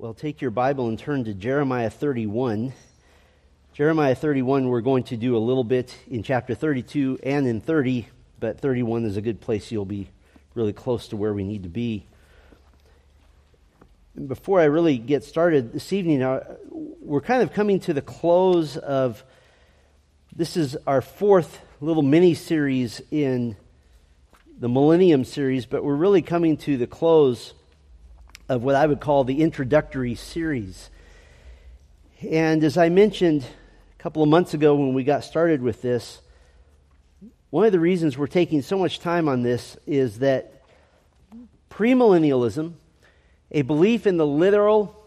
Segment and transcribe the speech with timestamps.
[0.00, 2.72] Well, take your Bible and turn to Jeremiah 31.
[3.74, 8.08] Jeremiah 31, we're going to do a little bit in chapter 32 and in 30,
[8.38, 9.70] but 31 is a good place.
[9.70, 10.08] You'll be
[10.54, 12.06] really close to where we need to be.
[14.26, 18.78] Before I really get started this evening, uh, we're kind of coming to the close
[18.78, 19.22] of
[20.34, 23.54] this is our fourth little mini series in
[24.58, 27.52] the Millennium series, but we're really coming to the close
[28.50, 30.90] of what I would call the introductory series.
[32.28, 36.20] And as I mentioned a couple of months ago when we got started with this,
[37.50, 40.64] one of the reasons we're taking so much time on this is that
[41.70, 42.72] premillennialism,
[43.52, 45.00] a belief in the literal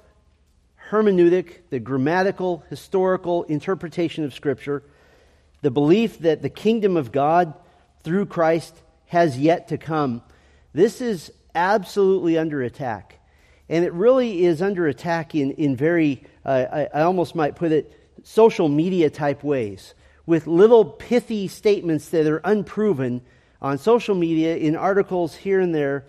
[0.89, 4.83] hermeneutic, the grammatical, historical interpretation of Scripture,
[5.61, 7.53] the belief that the kingdom of God
[8.03, 8.73] through Christ
[9.07, 10.21] has yet to come,
[10.71, 13.19] this is absolutely under attack.
[13.69, 17.71] And it really is under attack in, in very, uh, I, I almost might put
[17.71, 19.93] it, social media type ways,
[20.25, 23.21] with little pithy statements that are unproven
[23.61, 26.05] on social media, in articles here and there,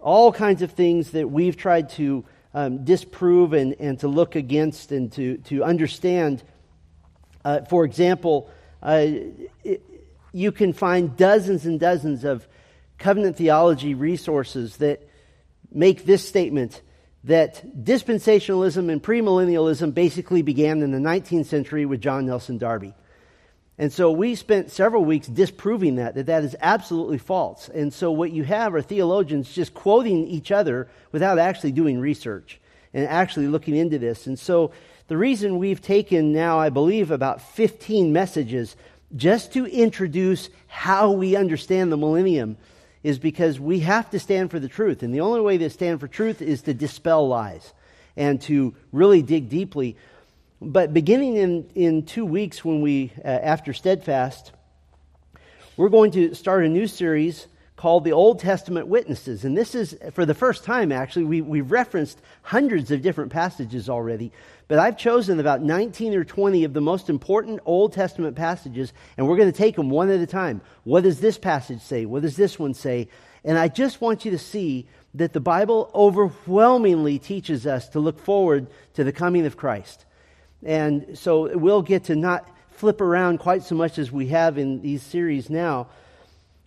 [0.00, 4.92] all kinds of things that we've tried to um, disprove and, and to look against
[4.92, 6.42] and to, to understand.
[7.44, 8.50] Uh, for example,
[8.82, 9.06] uh,
[9.64, 9.82] it,
[10.32, 12.46] you can find dozens and dozens of
[12.98, 15.08] covenant theology resources that
[15.74, 16.80] make this statement
[17.24, 22.94] that dispensationalism and premillennialism basically began in the 19th century with John Nelson Darby.
[23.76, 27.68] And so we spent several weeks disproving that, that that is absolutely false.
[27.68, 32.60] And so what you have are theologians just quoting each other without actually doing research
[32.92, 34.28] and actually looking into this.
[34.28, 34.70] And so
[35.08, 38.76] the reason we've taken now, I believe, about 15 messages
[39.16, 42.56] just to introduce how we understand the millennium
[43.04, 45.04] is because we have to stand for the truth.
[45.04, 47.72] And the only way to stand for truth is to dispel lies
[48.16, 49.96] and to really dig deeply.
[50.60, 54.52] But beginning in, in two weeks, when we, uh, after Steadfast,
[55.76, 57.46] we're going to start a new series
[57.76, 59.44] called the Old Testament Witnesses.
[59.44, 63.90] And this is, for the first time, actually, we, we've referenced hundreds of different passages
[63.90, 64.32] already.
[64.66, 69.28] But I've chosen about 19 or 20 of the most important Old Testament passages, and
[69.28, 70.62] we're going to take them one at a time.
[70.84, 72.06] What does this passage say?
[72.06, 73.08] What does this one say?
[73.44, 78.18] And I just want you to see that the Bible overwhelmingly teaches us to look
[78.18, 80.06] forward to the coming of Christ.
[80.62, 84.80] And so we'll get to not flip around quite so much as we have in
[84.80, 85.88] these series now.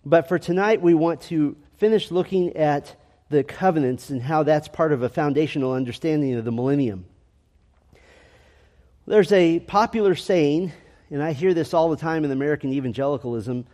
[0.06, 2.94] But for tonight, we want to finish looking at
[3.28, 7.04] the covenants and how that's part of a foundational understanding of the millennium.
[9.08, 10.70] There's a popular saying,
[11.08, 13.66] and I hear this all the time in American evangelicalism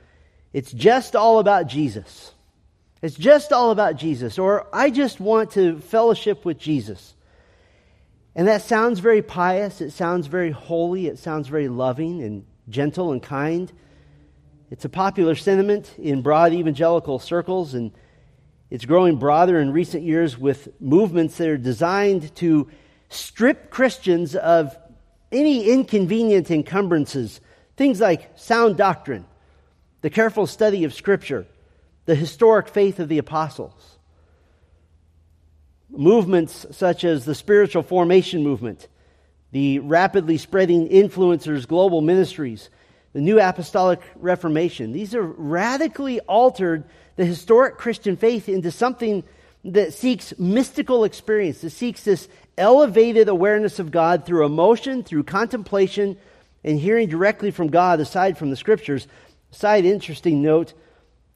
[0.53, 2.33] it's just all about Jesus.
[3.03, 7.17] It's just all about Jesus, or I just want to fellowship with Jesus.
[8.37, 13.11] And that sounds very pious, it sounds very holy, it sounds very loving and gentle
[13.11, 13.73] and kind.
[14.71, 17.91] It's a popular sentiment in broad evangelical circles, and
[18.71, 22.71] it's growing broader in recent years with movements that are designed to
[23.09, 24.77] strip Christians of
[25.35, 27.41] any inconvenient encumbrances,
[27.77, 29.27] things like sound doctrine,
[30.01, 31.47] the careful study of Scripture,
[32.07, 33.99] the historic faith of the apostles.
[35.91, 38.89] Movements such as the spiritual formation movement,
[39.53, 42.71] the rapidly spreading influencers global ministries,
[43.13, 46.85] the New Apostolic Reformation, these are radically altered
[47.17, 49.23] the historic Christian faith into something
[49.65, 56.17] that seeks mystical experience, that seeks this elevated awareness of God through emotion, through contemplation,
[56.63, 59.07] and hearing directly from God aside from the scriptures.
[59.51, 60.75] Side interesting note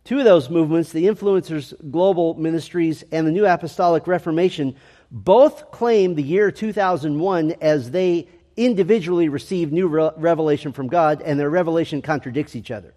[0.05, 4.75] two of those movements, the Influencers Global Ministries and the New Apostolic Reformation,
[5.11, 8.27] both claim the year 2001 as they
[8.57, 12.95] individually received new re- revelation from God, and their revelation contradicts each other.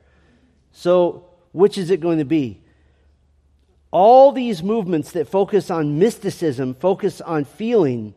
[0.72, 2.61] So, which is it going to be?
[3.92, 8.14] All these movements that focus on mysticism, focus on feeling,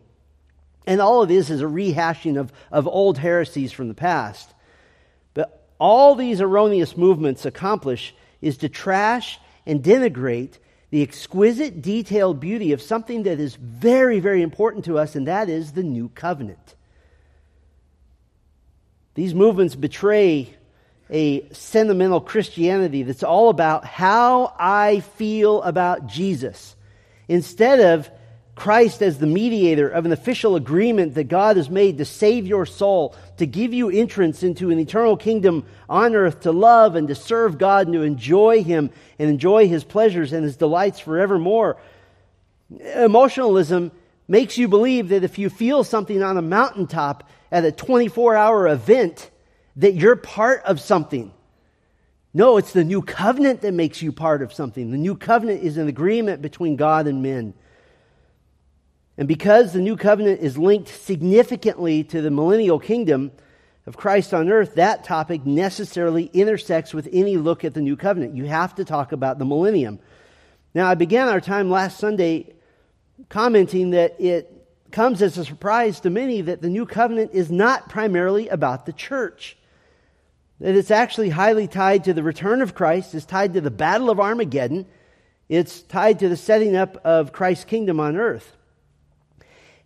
[0.86, 4.54] and all of this is a rehashing of, of old heresies from the past.
[5.34, 10.58] But all these erroneous movements accomplish is to trash and denigrate
[10.90, 15.48] the exquisite, detailed beauty of something that is very, very important to us, and that
[15.48, 16.76] is the new covenant.
[19.14, 20.54] These movements betray
[21.10, 26.74] a sentimental Christianity that's all about how I feel about Jesus
[27.28, 28.10] instead of
[28.54, 32.66] Christ as the mediator of an official agreement that God has made to save your
[32.66, 37.14] soul, to give you entrance into an eternal kingdom on earth, to love and to
[37.14, 41.76] serve God and to enjoy Him and enjoy His pleasures and His delights forevermore.
[42.94, 43.90] Emotionalism
[44.28, 48.68] makes you believe that if you feel something on a mountaintop at a 24 hour
[48.68, 49.30] event,
[49.76, 51.32] that you're part of something.
[52.32, 54.90] No, it's the new covenant that makes you part of something.
[54.90, 57.54] The new covenant is an agreement between God and men.
[59.16, 63.30] And because the new covenant is linked significantly to the millennial kingdom
[63.86, 68.34] of Christ on earth, that topic necessarily intersects with any look at the new covenant.
[68.34, 70.00] You have to talk about the millennium.
[70.74, 72.54] Now, I began our time last Sunday
[73.28, 74.50] commenting that it
[74.90, 78.92] comes as a surprise to many that the new covenant is not primarily about the
[78.92, 79.56] church.
[80.60, 84.10] That it's actually highly tied to the return of Christ, it's tied to the battle
[84.10, 84.86] of Armageddon,
[85.48, 88.56] it's tied to the setting up of Christ's kingdom on earth.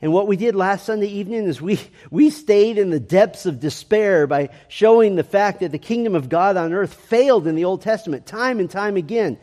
[0.01, 1.81] And what we did last Sunday evening is we,
[2.11, 6.29] we stayed in the depths of despair by showing the fact that the kingdom of
[6.29, 9.39] God on earth failed in the Old Testament time and time again.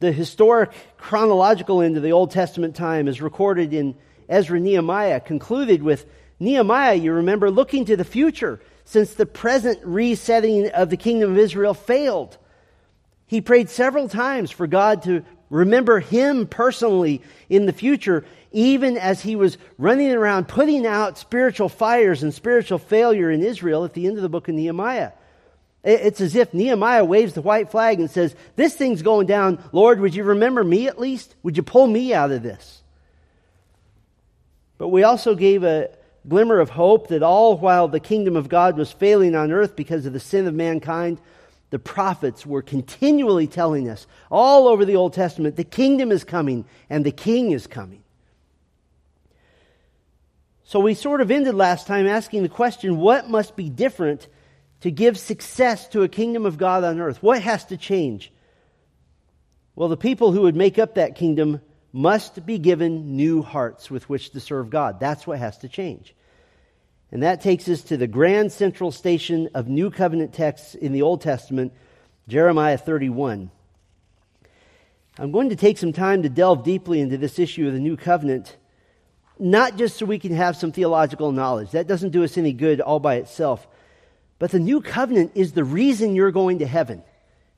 [0.00, 3.96] The historic chronological end of the Old Testament time is recorded in
[4.28, 6.06] Ezra Nehemiah, concluded with
[6.38, 11.38] Nehemiah, you remember, looking to the future since the present resetting of the kingdom of
[11.38, 12.36] Israel failed.
[13.26, 19.22] He prayed several times for God to remember him personally in the future, even as
[19.22, 24.06] he was running around putting out spiritual fires and spiritual failure in Israel at the
[24.06, 25.12] end of the book of Nehemiah.
[25.82, 29.62] It's as if Nehemiah waves the white flag and says, This thing's going down.
[29.70, 31.34] Lord, would you remember me at least?
[31.42, 32.82] Would you pull me out of this?
[34.78, 35.90] But we also gave a
[36.28, 40.06] glimmer of hope that all while the kingdom of God was failing on earth because
[40.06, 41.20] of the sin of mankind,
[41.70, 46.64] the prophets were continually telling us all over the Old Testament the kingdom is coming
[46.88, 48.02] and the king is coming.
[50.64, 54.28] So we sort of ended last time asking the question what must be different
[54.80, 57.22] to give success to a kingdom of God on earth?
[57.22, 58.32] What has to change?
[59.76, 61.60] Well, the people who would make up that kingdom
[61.94, 64.98] must be given new hearts with which to serve God.
[64.98, 66.12] That's what has to change.
[67.12, 71.02] And that takes us to the grand central station of New Covenant texts in the
[71.02, 71.72] Old Testament,
[72.26, 73.48] Jeremiah 31.
[75.20, 77.96] I'm going to take some time to delve deeply into this issue of the New
[77.96, 78.56] Covenant,
[79.38, 81.70] not just so we can have some theological knowledge.
[81.70, 83.68] That doesn't do us any good all by itself.
[84.40, 87.04] But the New Covenant is the reason you're going to heaven.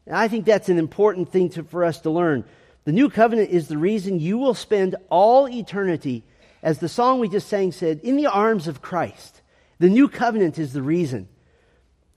[0.05, 2.44] And I think that's an important thing to, for us to learn.
[2.87, 6.23] The New Covenant is the reason you will spend all eternity,
[6.62, 9.43] as the song we just sang said, in the arms of Christ.
[9.81, 11.29] The new covenant is the reason.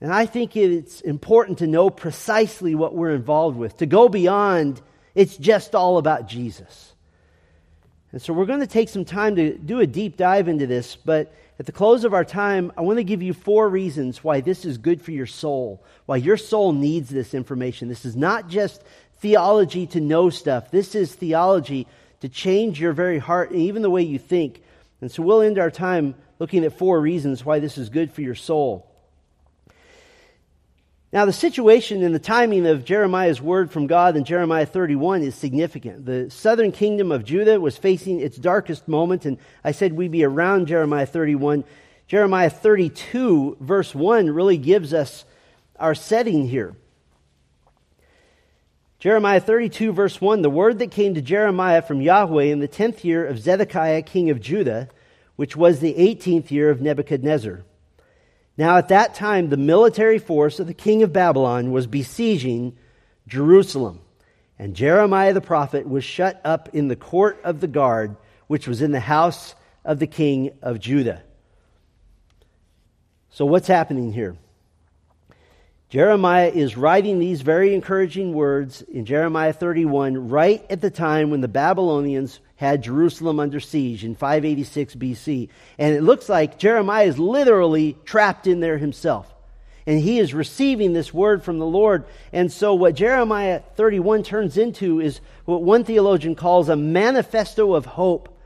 [0.00, 4.80] And I think it's important to know precisely what we're involved with, to go beyond
[5.16, 6.94] it's just all about Jesus.
[8.12, 10.94] And so we're going to take some time to do a deep dive into this,
[10.94, 14.40] but at the close of our time, I want to give you four reasons why
[14.40, 17.88] this is good for your soul, why your soul needs this information.
[17.88, 18.82] This is not just
[19.20, 21.86] theology to know stuff, this is theology
[22.20, 24.62] to change your very heart and even the way you think.
[25.00, 28.22] And so we'll end our time looking at four reasons why this is good for
[28.22, 28.86] your soul.
[31.12, 35.34] Now, the situation and the timing of Jeremiah's word from God in Jeremiah 31 is
[35.34, 36.06] significant.
[36.06, 40.22] The southern kingdom of Judah was facing its darkest moment, and I said we'd be
[40.22, 41.64] around Jeremiah 31.
[42.06, 45.24] Jeremiah 32, verse 1, really gives us
[45.80, 46.76] our setting here.
[49.00, 53.02] Jeremiah 32, verse 1 The word that came to Jeremiah from Yahweh in the tenth
[53.02, 54.90] year of Zedekiah, king of Judah,
[55.36, 57.64] which was the 18th year of Nebuchadnezzar.
[58.58, 62.76] Now, at that time, the military force of the king of Babylon was besieging
[63.26, 64.00] Jerusalem,
[64.58, 68.16] and Jeremiah the prophet was shut up in the court of the guard,
[68.48, 71.22] which was in the house of the king of Judah.
[73.30, 74.36] So, what's happening here?
[75.90, 81.40] Jeremiah is writing these very encouraging words in Jeremiah 31 right at the time when
[81.40, 85.48] the Babylonians had Jerusalem under siege in 586 BC.
[85.78, 89.34] And it looks like Jeremiah is literally trapped in there himself.
[89.84, 92.04] And he is receiving this word from the Lord.
[92.32, 97.84] And so, what Jeremiah 31 turns into is what one theologian calls a manifesto of
[97.84, 98.38] hope.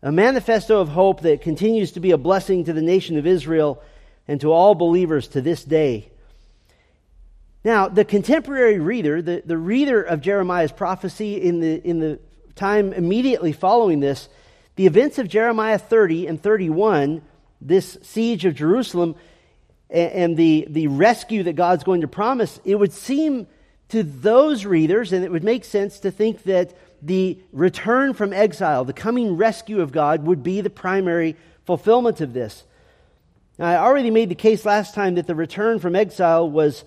[0.00, 3.82] A manifesto of hope that continues to be a blessing to the nation of Israel
[4.28, 6.11] and to all believers to this day.
[7.64, 12.18] Now, the contemporary reader, the, the reader of Jeremiah's prophecy in the, in the
[12.56, 14.28] time immediately following this,
[14.74, 17.22] the events of Jeremiah 30 and 31,
[17.60, 19.14] this siege of Jerusalem,
[19.88, 23.46] and, and the, the rescue that God's going to promise, it would seem
[23.90, 28.84] to those readers, and it would make sense to think that the return from exile,
[28.84, 32.64] the coming rescue of God, would be the primary fulfillment of this.
[33.58, 36.84] Now, I already made the case last time that the return from exile was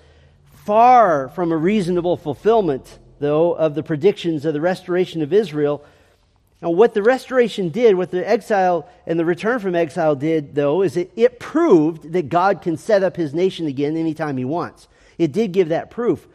[0.65, 5.85] far from a reasonable fulfillment, though, of the predictions of the restoration of Israel.
[6.59, 10.81] Now, what the restoration did, what the exile and the return from exile did, though,
[10.81, 14.87] is it, it proved that God can set up his nation again anytime he wants.
[15.19, 16.27] It did give that proof.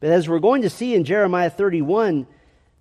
[0.00, 2.26] But as we're going to see in Jeremiah 31,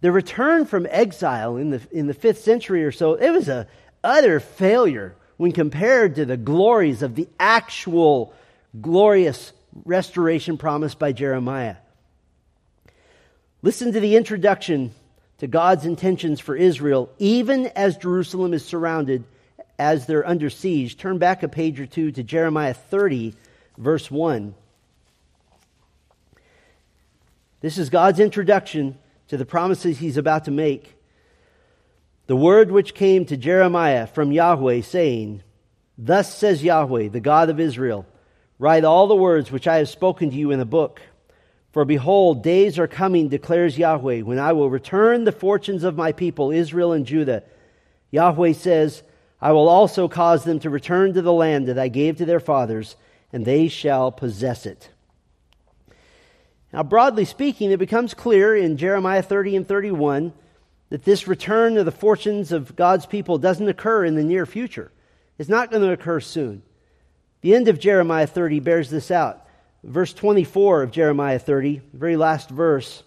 [0.02, 3.68] the return from exile in the, in the fifth century or so, it was a
[4.04, 8.34] utter failure when compared to the glories of the actual
[8.82, 9.54] glorious
[9.86, 11.76] restoration promised by Jeremiah.
[13.62, 14.92] Listen to the introduction
[15.38, 19.24] to God's intentions for Israel, even as Jerusalem is surrounded
[19.80, 20.98] as they're under siege.
[20.98, 23.34] Turn back a page or two to Jeremiah 30,
[23.78, 24.54] verse 1.
[27.62, 28.98] This is God's introduction
[29.28, 30.96] to the promises he's about to make.
[32.28, 35.44] The word which came to Jeremiah from Yahweh, saying,
[35.98, 38.06] Thus says Yahweh, the God of Israel,
[38.62, 41.02] write all the words which I have spoken to you in a book.
[41.72, 46.12] For behold, days are coming, declares Yahweh, when I will return the fortunes of my
[46.12, 47.42] people, Israel and Judah.
[48.12, 49.02] Yahweh says,
[49.42, 52.40] I will also cause them to return to the land that I gave to their
[52.40, 52.96] fathers,
[53.34, 54.90] and they shall possess it.
[56.72, 60.34] Now, broadly speaking, it becomes clear in Jeremiah 30 and 31
[60.90, 64.92] that this return of the fortunes of God's people doesn't occur in the near future.
[65.40, 66.62] It's not going to occur soon.
[67.42, 69.48] The end of Jeremiah 30 bears this out
[69.84, 73.04] verse 24 of Jeremiah 30, the very last verse.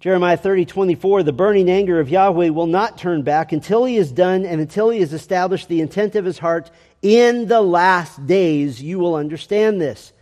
[0.00, 4.10] Jeremiah 30, 24, the burning anger of Yahweh will not turn back until he is
[4.10, 6.70] done and until he has established the intent of his heart.
[7.02, 10.14] In the last days, you will understand this.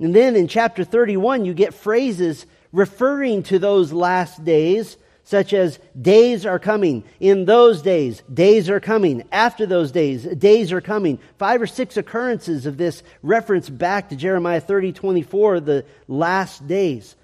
[0.00, 5.80] And then in chapter 31, you get phrases referring to those last days such as
[6.00, 7.02] days are coming.
[7.18, 9.24] In those days, days are coming.
[9.32, 11.18] After those days, days are coming.
[11.36, 17.16] Five or six occurrences of this reference back to Jeremiah 30, 24, the last days.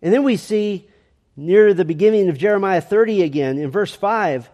[0.00, 0.88] And then we see
[1.36, 4.48] near the beginning of Jeremiah 30 again, in verse 5,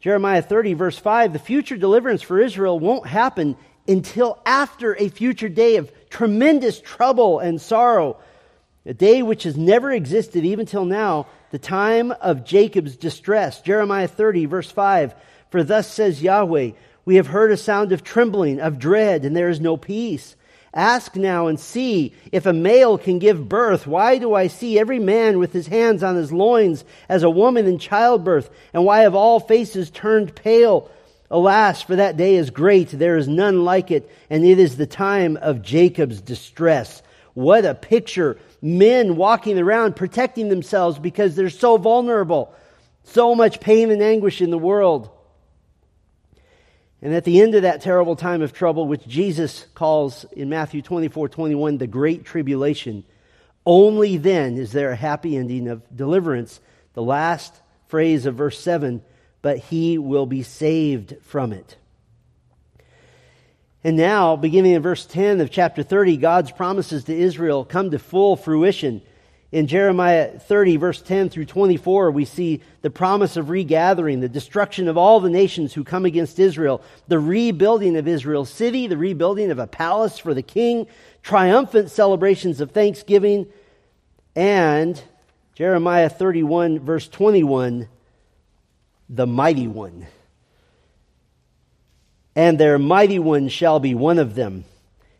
[0.00, 5.50] Jeremiah 30, verse 5, the future deliverance for Israel won't happen until after a future
[5.50, 8.16] day of tremendous trouble and sorrow
[8.86, 13.60] a day which has never existed even till now, the time of Jacob's distress.
[13.62, 15.14] Jeremiah 30, verse 5
[15.50, 16.72] For thus says Yahweh,
[17.04, 20.36] We have heard a sound of trembling, of dread, and there is no peace.
[20.74, 23.86] Ask now and see if a male can give birth.
[23.86, 27.66] Why do I see every man with his hands on his loins as a woman
[27.66, 28.50] in childbirth?
[28.72, 30.90] And why have all faces turned pale?
[31.30, 32.90] Alas, for that day is great.
[32.90, 34.10] There is none like it.
[34.28, 37.02] And it is the time of Jacob's distress.
[37.34, 42.54] What a picture men walking around protecting themselves because they're so vulnerable.
[43.04, 45.10] So much pain and anguish in the world.
[47.02, 50.80] And at the end of that terrible time of trouble, which Jesus calls in Matthew
[50.80, 53.04] 24 21 the Great Tribulation,
[53.66, 56.60] only then is there a happy ending of deliverance.
[56.94, 57.54] The last
[57.88, 59.02] phrase of verse 7
[59.44, 61.76] but he will be saved from it.
[63.84, 67.98] And now, beginning in verse 10 of chapter 30, God's promises to Israel come to
[67.98, 69.02] full fruition.
[69.52, 74.88] In Jeremiah 30, verse 10 through 24, we see the promise of regathering, the destruction
[74.88, 79.50] of all the nations who come against Israel, the rebuilding of Israel's city, the rebuilding
[79.50, 80.86] of a palace for the king,
[81.22, 83.46] triumphant celebrations of thanksgiving,
[84.34, 85.00] and
[85.54, 87.86] Jeremiah 31, verse 21,
[89.10, 90.06] the mighty one
[92.36, 94.64] and their mighty one shall be one of them,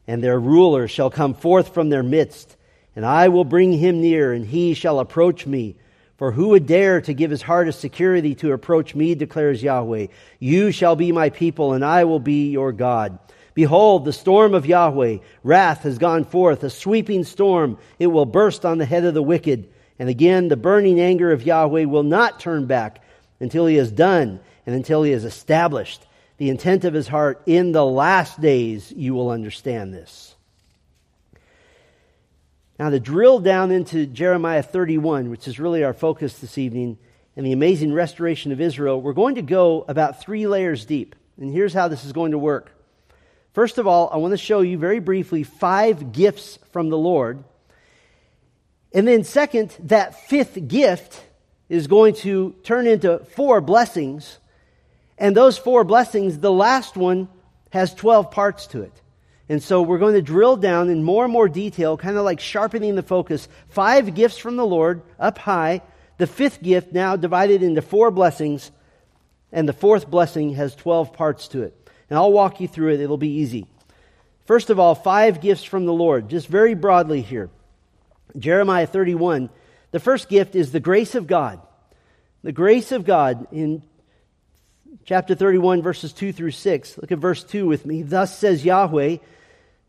[0.06, 2.56] and their ruler shall come forth from their midst,
[2.96, 5.76] and I will bring him near, and he shall approach me.
[6.16, 10.06] For who would dare to give his heart a security to approach me, declares Yahweh?
[10.38, 13.18] You shall be my people, and I will be your God.
[13.52, 17.78] Behold, the storm of Yahweh, wrath has gone forth, a sweeping storm.
[17.98, 19.68] It will burst on the head of the wicked.
[19.98, 23.02] And again, the burning anger of Yahweh will not turn back
[23.40, 26.04] until he has done and until he has established
[26.36, 27.42] the intent of his heart.
[27.46, 30.34] In the last days, you will understand this.
[32.78, 36.98] Now, to drill down into Jeremiah 31, which is really our focus this evening,
[37.36, 41.14] and the amazing restoration of Israel, we're going to go about three layers deep.
[41.40, 42.70] And here's how this is going to work.
[43.52, 47.44] First of all, I want to show you very briefly five gifts from the Lord.
[48.92, 51.22] And then, second, that fifth gift
[51.68, 54.38] is going to turn into four blessings
[55.18, 57.28] and those four blessings, the last one
[57.70, 59.00] has 12 parts to it.
[59.48, 62.40] And so we're going to drill down in more and more detail, kind of like
[62.40, 63.46] sharpening the focus.
[63.68, 65.82] Five gifts from the Lord up high.
[66.16, 68.70] The fifth gift now divided into four blessings.
[69.52, 71.90] And the fourth blessing has 12 parts to it.
[72.08, 73.00] And I'll walk you through it.
[73.00, 73.66] It'll be easy.
[74.46, 77.50] First of all, five gifts from the Lord, just very broadly here.
[78.36, 79.48] Jeremiah 31,
[79.90, 81.60] The first gift is the grace of God.
[82.42, 83.82] The grace of God in
[85.04, 86.98] chapter 31, verses 2 through 6.
[86.98, 88.02] Look at verse 2 with me.
[88.02, 89.16] Thus says Yahweh,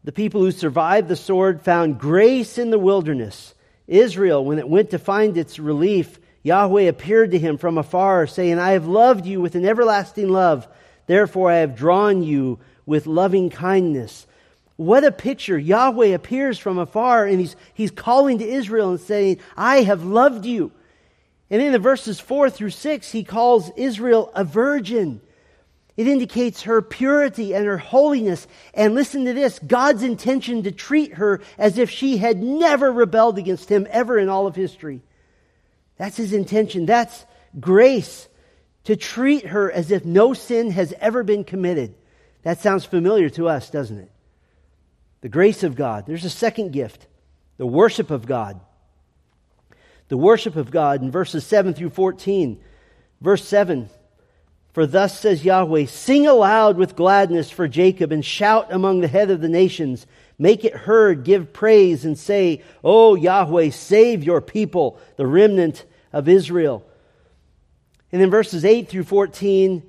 [0.03, 3.53] the people who survived the sword found grace in the wilderness.
[3.88, 8.59] Israel, when it went to find its relief, Yahweh appeared to him from afar, saying,
[8.59, 10.67] I have loved you with an everlasting love.
[11.07, 14.27] Therefore, I have drawn you with loving kindness.
[14.75, 15.57] What a picture.
[15.57, 20.45] Yahweh appears from afar and he's, he's calling to Israel and saying, I have loved
[20.45, 20.71] you.
[21.50, 25.22] And in the verses 4 through 6, he calls Israel a virgin.
[25.96, 28.48] It indicates her purity and her holiness.
[28.74, 33.38] And listen to this God's intention to treat her as if she had never rebelled
[33.38, 35.02] against him ever in all of history.
[35.98, 36.86] That's his intention.
[36.86, 37.25] That's
[37.60, 38.28] grace
[38.86, 41.96] to treat her as if no sin has ever been committed.
[42.44, 44.12] That sounds familiar to us, doesn't it?
[45.22, 46.06] The grace of God.
[46.06, 47.08] There's a second gift
[47.58, 48.60] the worship of God
[50.07, 52.59] the worship of God in verses 7 through 14.
[53.21, 53.89] Verse 7
[54.74, 59.31] For thus says Yahweh, Sing aloud with gladness for Jacob, and shout among the head
[59.31, 60.05] of the nations.
[60.38, 66.27] Make it heard, give praise, and say, O Yahweh, save your people, the remnant of
[66.27, 66.85] Israel.
[68.12, 69.81] And in verses 8 through 14,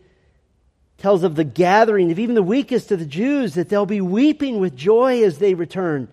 [0.99, 4.61] tells of the gathering of even the weakest of the Jews, that they'll be weeping
[4.61, 6.09] with joy as they return.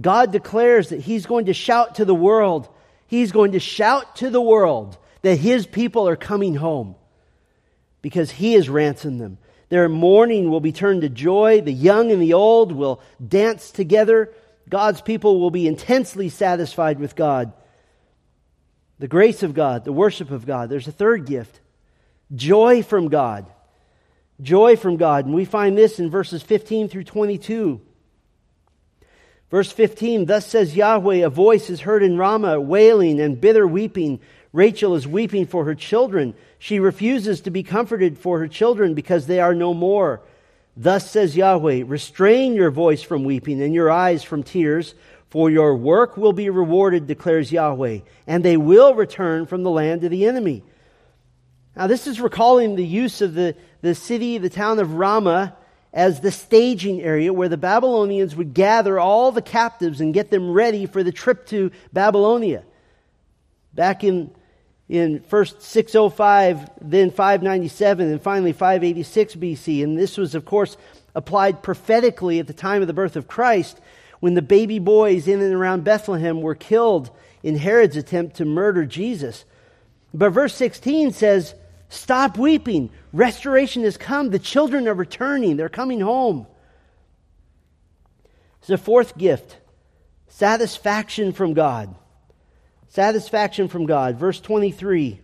[0.00, 2.68] God declares that He's going to shout to the world
[3.08, 6.94] He's going to shout to the world that his people are coming home
[8.02, 9.38] because he has ransomed them.
[9.70, 11.60] Their mourning will be turned to joy.
[11.60, 14.32] The young and the old will dance together.
[14.68, 17.52] God's people will be intensely satisfied with God.
[18.98, 20.68] The grace of God, the worship of God.
[20.68, 21.60] There's a third gift
[22.34, 23.46] joy from God.
[24.40, 25.24] Joy from God.
[25.24, 27.80] And we find this in verses 15 through 22.
[29.50, 34.20] Verse 15 Thus says Yahweh, a voice is heard in Ramah, wailing and bitter weeping.
[34.52, 36.34] Rachel is weeping for her children.
[36.58, 40.22] She refuses to be comforted for her children because they are no more.
[40.76, 44.94] Thus says Yahweh, restrain your voice from weeping and your eyes from tears,
[45.28, 50.04] for your work will be rewarded, declares Yahweh, and they will return from the land
[50.04, 50.62] of the enemy.
[51.76, 55.56] Now, this is recalling the use of the, the city, the town of Ramah,
[55.92, 60.50] as the staging area where the Babylonians would gather all the captives and get them
[60.50, 62.62] ready for the trip to Babylonia.
[63.72, 64.30] Back in,
[64.88, 69.82] in first 605, then 597, and finally 586 BC.
[69.82, 70.76] And this was, of course,
[71.14, 73.80] applied prophetically at the time of the birth of Christ
[74.20, 77.10] when the baby boys in and around Bethlehem were killed
[77.42, 79.44] in Herod's attempt to murder Jesus.
[80.12, 81.54] But verse 16 says,
[81.88, 82.90] Stop weeping.
[83.12, 84.30] Restoration has come.
[84.30, 86.46] The children are returning, they're coming home.
[88.60, 89.56] It's a fourth gift
[90.28, 91.94] satisfaction from God.
[92.88, 94.16] Satisfaction from God.
[94.16, 95.20] Verse 23.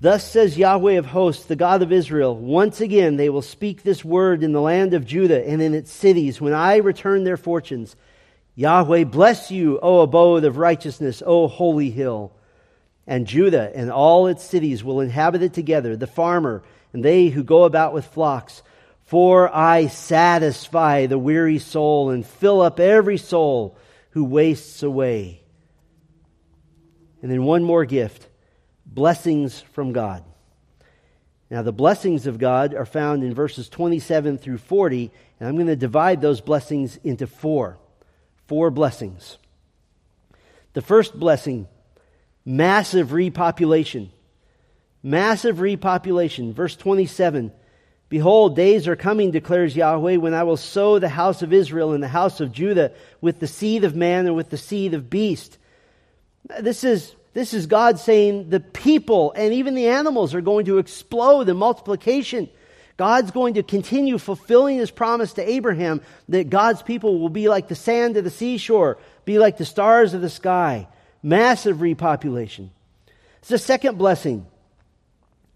[0.00, 4.04] Thus says Yahweh of hosts, the God of Israel, once again they will speak this
[4.04, 7.94] word in the land of Judah and in its cities when I return their fortunes.
[8.56, 12.32] Yahweh bless you, O abode of righteousness, O holy hill
[13.06, 16.62] and Judah and all its cities will inhabit it together, the farmer
[16.92, 18.62] and they who go about with flocks.
[19.04, 23.76] For I satisfy the weary soul and fill up every soul
[24.10, 25.42] who wastes away.
[27.20, 28.28] And then one more gift
[28.86, 30.24] blessings from God.
[31.50, 35.66] Now, the blessings of God are found in verses 27 through 40, and I'm going
[35.66, 37.78] to divide those blessings into four.
[38.46, 39.36] Four blessings.
[40.72, 41.68] The first blessing
[42.44, 44.10] Massive repopulation.
[45.02, 46.52] Massive repopulation.
[46.52, 47.52] Verse 27
[48.12, 52.02] Behold, days are coming, declares Yahweh, when I will sow the house of Israel and
[52.02, 55.56] the house of Judah with the seed of man and with the seed of beast.
[56.60, 60.76] This is, this is God saying the people and even the animals are going to
[60.76, 62.50] explode in multiplication.
[62.98, 67.68] God's going to continue fulfilling his promise to Abraham that God's people will be like
[67.68, 70.86] the sand of the seashore, be like the stars of the sky.
[71.22, 72.70] Massive repopulation.
[73.38, 74.46] It's the second blessing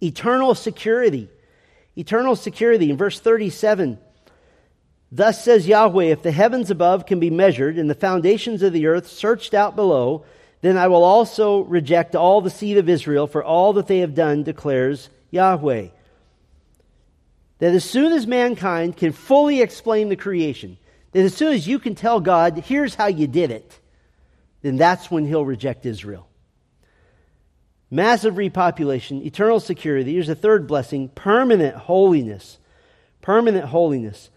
[0.03, 1.29] eternal security.
[1.97, 2.91] Eternal security.
[2.91, 3.99] In verse 37,
[5.11, 8.87] thus says Yahweh, if the heavens above can be measured and the foundations of the
[8.87, 10.25] earth searched out below,
[10.61, 14.15] then I will also reject all the seed of Israel for all that they have
[14.15, 15.89] done, declares Yahweh.
[17.59, 20.77] That as soon as mankind can fully explain the creation,
[21.13, 23.79] that as soon as you can tell God, here's how you did it,
[24.67, 26.29] then that's when he'll reject Israel.
[27.91, 30.13] Massive repopulation, eternal security.
[30.13, 32.59] Here's the third blessing permanent holiness.
[33.23, 34.31] Permanent holiness.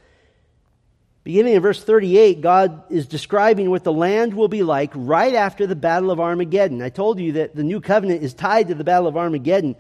[1.24, 5.68] Beginning in verse 38, God is describing what the land will be like right after
[5.68, 6.82] the Battle of Armageddon.
[6.82, 9.76] I told you that the new covenant is tied to the Battle of Armageddon,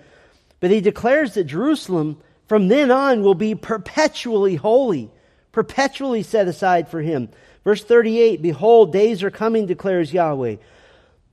[0.59, 5.12] but he declares that Jerusalem from then on will be perpetually holy,
[5.51, 7.29] perpetually set aside for him.
[7.63, 10.57] Verse 38 Behold, days are coming, declares Yahweh,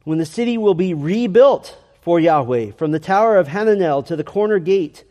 [0.04, 4.24] when the city will be rebuilt for Yahweh, from the tower of Hananel to the
[4.24, 5.04] corner gate.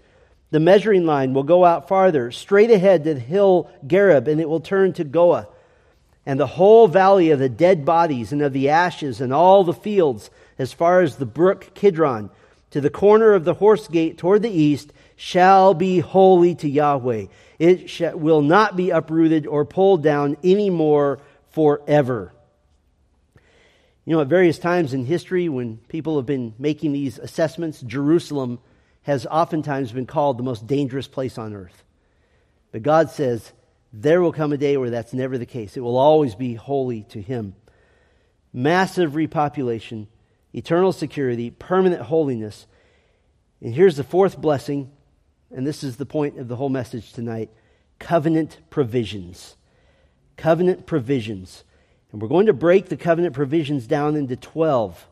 [0.51, 4.47] The measuring line will go out farther, straight ahead to the hill Gareb, and it
[4.47, 5.47] will turn to Goah.
[6.25, 9.73] And the whole valley of the dead bodies and of the ashes and all the
[9.73, 12.29] fields, as far as the brook Kidron,
[12.71, 17.25] to the corner of the horse gate toward the east, shall be holy to Yahweh.
[17.59, 21.19] It sh- will not be uprooted or pulled down any more
[21.51, 22.33] forever.
[24.05, 28.59] You know, at various times in history, when people have been making these assessments, Jerusalem
[29.01, 31.83] has oftentimes been called the most dangerous place on earth.
[32.71, 33.51] But God says
[33.93, 35.77] there will come a day where that's never the case.
[35.77, 37.55] It will always be holy to Him.
[38.51, 40.07] Massive repopulation,
[40.53, 42.67] eternal security, permanent holiness.
[43.61, 44.91] And here's the fourth blessing,
[45.53, 47.49] and this is the point of the whole message tonight
[47.99, 49.55] covenant provisions.
[50.37, 51.63] Covenant provisions.
[52.11, 55.07] And we're going to break the covenant provisions down into 12.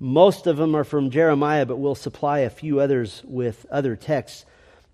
[0.00, 4.44] Most of them are from Jeremiah, but we'll supply a few others with other texts.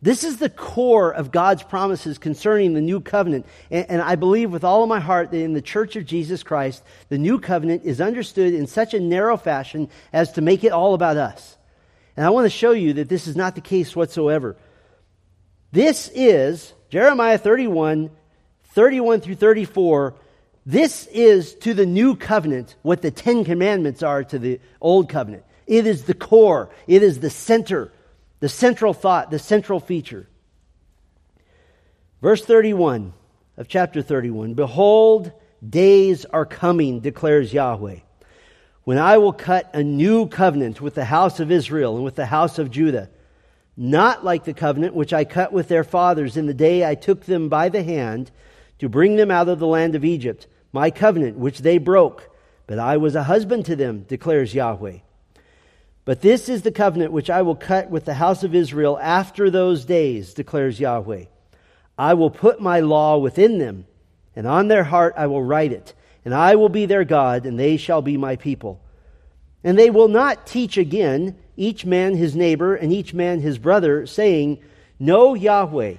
[0.02, 3.46] This is the core of God's promises concerning the new covenant.
[3.70, 6.42] And, and, I believe with all of my heart that in the church of Jesus
[6.42, 10.72] Christ, the new covenant is understood in such a narrow fashion as to make it
[10.72, 11.56] all about us.
[12.16, 14.56] And I want to show you that this is not the case whatsoever.
[15.72, 18.10] This is Jeremiah 31,
[18.64, 20.14] 31 through 34
[20.66, 25.44] this is to the new covenant what the Ten Commandments are to the old covenant.
[25.66, 27.92] It is the core, it is the center,
[28.40, 30.26] the central thought, the central feature.
[32.22, 33.12] Verse 31
[33.58, 35.32] of chapter 31 Behold,
[35.66, 37.98] days are coming, declares Yahweh,
[38.84, 42.26] when I will cut a new covenant with the house of Israel and with the
[42.26, 43.10] house of Judah,
[43.76, 47.24] not like the covenant which I cut with their fathers in the day I took
[47.24, 48.30] them by the hand
[48.78, 52.28] to bring them out of the land of Egypt my covenant, which they broke.
[52.66, 54.98] But I was a husband to them, declares Yahweh.
[56.04, 59.50] But this is the covenant which I will cut with the house of Israel after
[59.50, 61.26] those days, declares Yahweh.
[61.96, 63.86] I will put my law within them,
[64.34, 65.94] and on their heart I will write it,
[66.24, 68.80] and I will be their God, and they shall be my people.
[69.62, 74.06] And they will not teach again, each man his neighbor, and each man his brother,
[74.06, 74.60] saying,
[74.98, 75.94] Know Yahweh,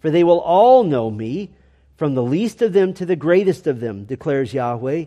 [0.00, 1.50] for they will all know me
[1.96, 5.04] from the least of them to the greatest of them, declares Yahweh.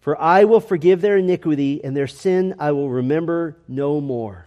[0.00, 4.46] For I will forgive their iniquity, and their sin I will remember no more.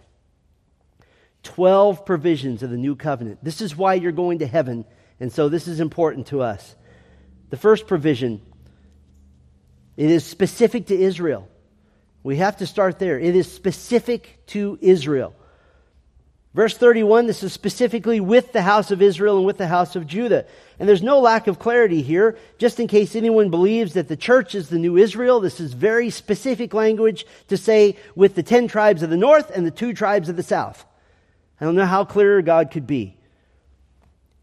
[1.42, 3.42] Twelve provisions of the new covenant.
[3.42, 4.84] This is why you're going to heaven,
[5.18, 6.76] and so this is important to us.
[7.50, 8.40] The first provision,
[9.96, 11.48] it is specific to Israel.
[12.22, 13.18] We have to start there.
[13.18, 15.34] It is specific to Israel.
[16.54, 20.06] Verse 31, this is specifically with the house of Israel and with the house of
[20.06, 20.44] Judah.
[20.78, 22.36] And there's no lack of clarity here.
[22.58, 26.10] Just in case anyone believes that the church is the new Israel, this is very
[26.10, 30.28] specific language to say with the ten tribes of the north and the two tribes
[30.28, 30.84] of the south.
[31.58, 33.16] I don't know how clearer God could be.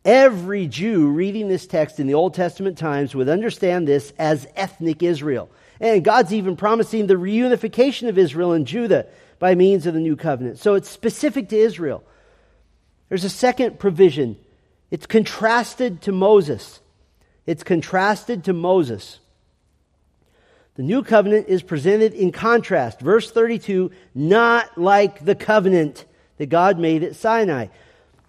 [0.09, 5.03] Every Jew reading this text in the Old Testament times would understand this as ethnic
[5.03, 5.51] Israel.
[5.79, 9.05] And God's even promising the reunification of Israel and Judah
[9.37, 10.57] by means of the new covenant.
[10.57, 12.03] So it's specific to Israel.
[13.07, 14.35] There's a second provision.
[14.89, 16.79] It's contrasted to Moses.
[17.45, 19.19] It's contrasted to Moses.
[20.73, 22.99] The new covenant is presented in contrast.
[22.99, 26.05] Verse 32 not like the covenant
[26.37, 27.67] that God made at Sinai.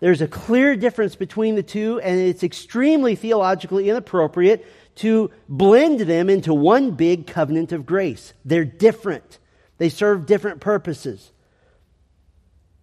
[0.01, 6.29] There's a clear difference between the two, and it's extremely theologically inappropriate to blend them
[6.29, 8.33] into one big covenant of grace.
[8.45, 9.39] They're different.
[9.79, 11.33] They serve different purposes.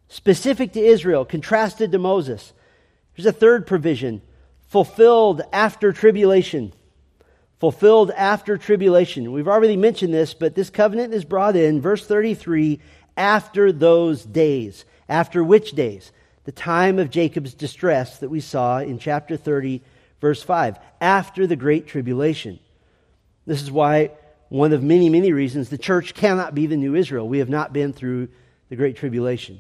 [0.10, 2.53] Specific to Israel, contrasted to Moses.
[3.13, 4.21] Here's a third provision
[4.67, 6.73] fulfilled after tribulation.
[7.60, 9.32] Fulfilled after tribulation.
[9.32, 12.80] We've already mentioned this, but this covenant is brought in, verse 33,
[13.15, 14.86] after those days.
[15.10, 16.12] After which days?
[16.47, 19.83] The time of Jacob's distress that we saw in chapter 30,
[20.21, 20.79] verse 5.
[21.01, 22.60] After the great tribulation.
[23.45, 24.12] This is why
[24.47, 27.27] one of many, many reasons the church cannot be the new Israel.
[27.27, 28.29] We have not been through
[28.69, 29.60] the Great Tribulation.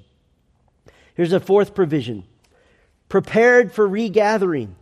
[1.13, 2.23] Here's a fourth provision
[3.09, 4.77] prepared for regathering.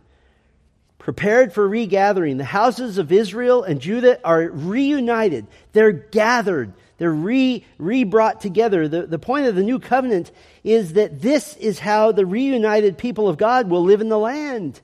[0.98, 2.36] Prepared for regathering.
[2.36, 5.48] The houses of Israel and Judah are reunited.
[5.72, 6.72] They're gathered.
[6.98, 8.88] They're re, re-brought together.
[8.88, 10.30] The, the point of the new covenant
[10.64, 14.80] is that this is how the reunited people of God will live in the land.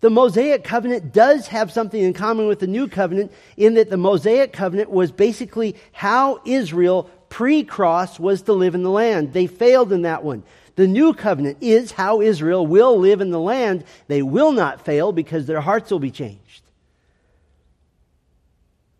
[0.00, 3.96] the Mosaic covenant does have something in common with the new covenant in that the
[3.96, 9.32] Mosaic covenant was basically how Israel pre cross was to live in the land.
[9.32, 10.44] They failed in that one.
[10.76, 13.84] The new covenant is how Israel will live in the land.
[14.06, 16.62] They will not fail because their hearts will be changed.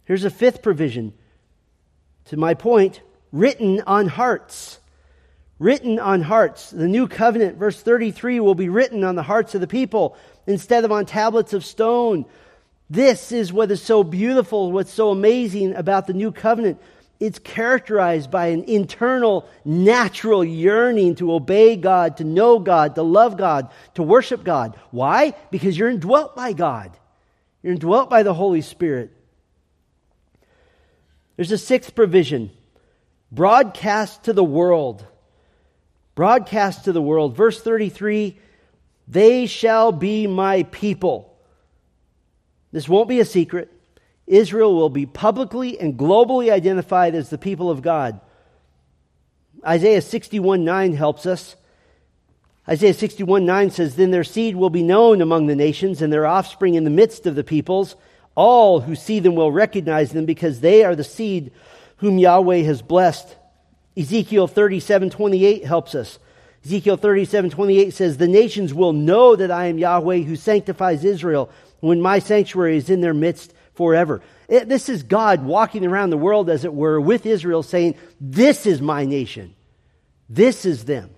[0.05, 1.12] Here's a fifth provision.
[2.26, 3.00] To my point,
[3.32, 4.78] written on hearts.
[5.58, 6.70] Written on hearts.
[6.70, 10.84] The new covenant, verse 33, will be written on the hearts of the people instead
[10.84, 12.24] of on tablets of stone.
[12.90, 16.80] This is what is so beautiful, what's so amazing about the new covenant.
[17.20, 23.37] It's characterized by an internal, natural yearning to obey God, to know God, to love
[23.37, 24.76] God, to worship God.
[24.90, 25.34] Why?
[25.50, 26.90] Because you're indwelt by God.
[27.62, 29.12] You're indwelt by the Holy Spirit.
[31.37, 32.51] There's a sixth provision
[33.33, 35.07] broadcast to the world.
[36.14, 37.37] Broadcast to the world.
[37.37, 38.38] Verse 33
[39.09, 41.37] They shall be my people.
[42.73, 43.70] This won't be a secret.
[44.27, 48.20] Israel will be publicly and globally identified as the people of God.
[49.66, 51.57] Isaiah 61 9 helps us.
[52.68, 56.27] Isaiah 61 9 says, Then their seed will be known among the nations, and their
[56.27, 57.97] offspring in the midst of the peoples.
[58.35, 61.53] All who see them will recognize them because they are the seed
[61.99, 63.37] whom Yahweh has blessed.
[63.97, 66.18] Ezekiel 37 28 helps us.
[66.64, 71.51] Ezekiel 37 28 says, The nations will know that I am Yahweh who sanctifies Israel
[71.81, 74.23] when my sanctuary is in their midst forever.
[74.49, 78.66] It, this is God walking around the world, as it were, with Israel, saying, This
[78.66, 79.55] is my nation.
[80.29, 81.11] This is them.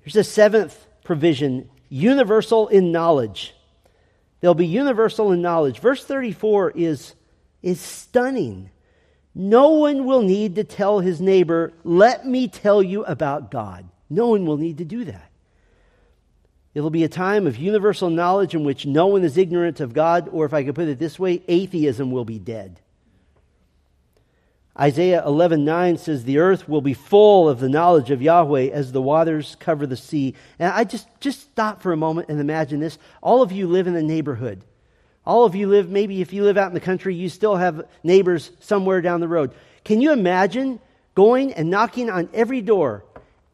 [0.00, 3.54] Here's a seventh provision universal in knowledge.
[4.40, 5.80] They'll be universal in knowledge.
[5.80, 7.14] Verse 34 is,
[7.62, 8.70] is stunning.
[9.34, 13.88] No one will need to tell his neighbor, Let me tell you about God.
[14.10, 15.30] No one will need to do that.
[16.74, 20.28] It'll be a time of universal knowledge in which no one is ignorant of God,
[20.30, 22.80] or if I could put it this way, atheism will be dead.
[24.80, 29.02] Isaiah 11:9 says the earth will be full of the knowledge of Yahweh as the
[29.02, 30.34] waters cover the sea.
[30.58, 32.98] And I just just stop for a moment and imagine this.
[33.20, 34.62] All of you live in a neighborhood.
[35.26, 37.86] All of you live maybe if you live out in the country, you still have
[38.04, 39.52] neighbors somewhere down the road.
[39.84, 40.80] Can you imagine
[41.14, 43.04] going and knocking on every door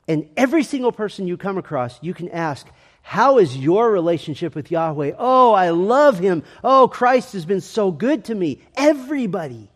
[0.06, 2.66] and every single person you come across, you can ask,
[3.00, 5.12] how is your relationship with Yahweh?
[5.18, 6.42] Oh, I love him.
[6.62, 8.60] Oh, Christ has been so good to me.
[8.76, 9.70] Everybody.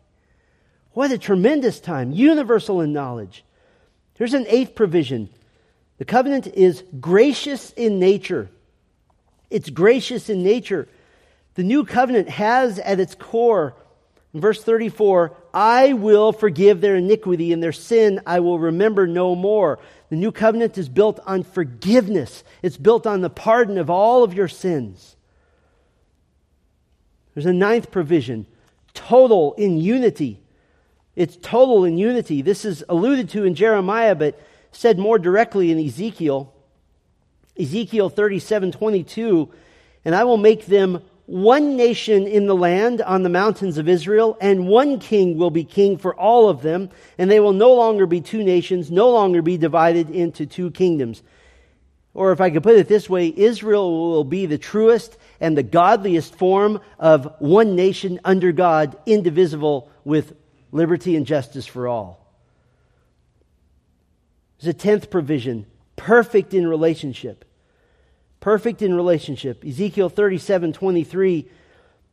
[0.99, 2.11] What a tremendous time.
[2.11, 3.45] Universal in knowledge.
[4.15, 5.29] Here's an eighth provision
[5.99, 8.51] the covenant is gracious in nature.
[9.49, 10.89] It's gracious in nature.
[11.55, 13.77] The new covenant has at its core,
[14.35, 19.37] in verse 34, I will forgive their iniquity and their sin I will remember no
[19.37, 19.79] more.
[20.11, 24.35] The new covenant is built on forgiveness, it's built on the pardon of all of
[24.35, 25.15] your sins.
[27.35, 28.49] There's a ninth provision
[28.95, 30.41] total in unity.
[31.19, 32.43] It's total in unity.
[32.43, 36.55] This is alluded to in Jeremiah, but said more directly in Ezekiel.
[37.59, 39.53] Ezekiel 37 22.
[40.05, 44.39] And I will make them one nation in the land on the mountains of Israel,
[44.41, 48.07] and one king will be king for all of them, and they will no longer
[48.07, 51.25] be two nations, no longer be divided into two kingdoms.
[52.15, 55.65] Or if I could put it this way, Israel will be the truest and the
[55.65, 60.33] godliest form of one nation under God, indivisible with
[60.73, 62.27] liberty and justice for all.
[64.59, 67.45] There's a tenth provision perfect in relationship
[68.41, 69.65] perfect in relationship.
[69.65, 71.49] Ezekiel 37 23.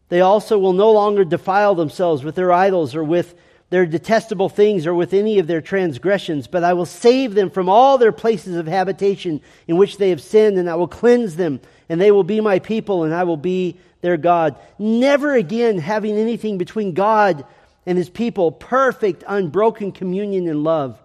[0.10, 3.36] They also will no longer defile themselves with their idols or with
[3.72, 7.68] their detestable things or with any of their transgressions, but I will save them from
[7.68, 11.60] all their places of habitation in which they have sinned, and I will cleanse them,
[11.90, 14.56] and they will be my people, and I will be their God.
[14.78, 17.44] Never again having anything between God
[17.86, 21.02] and his people, perfect, unbroken communion and love.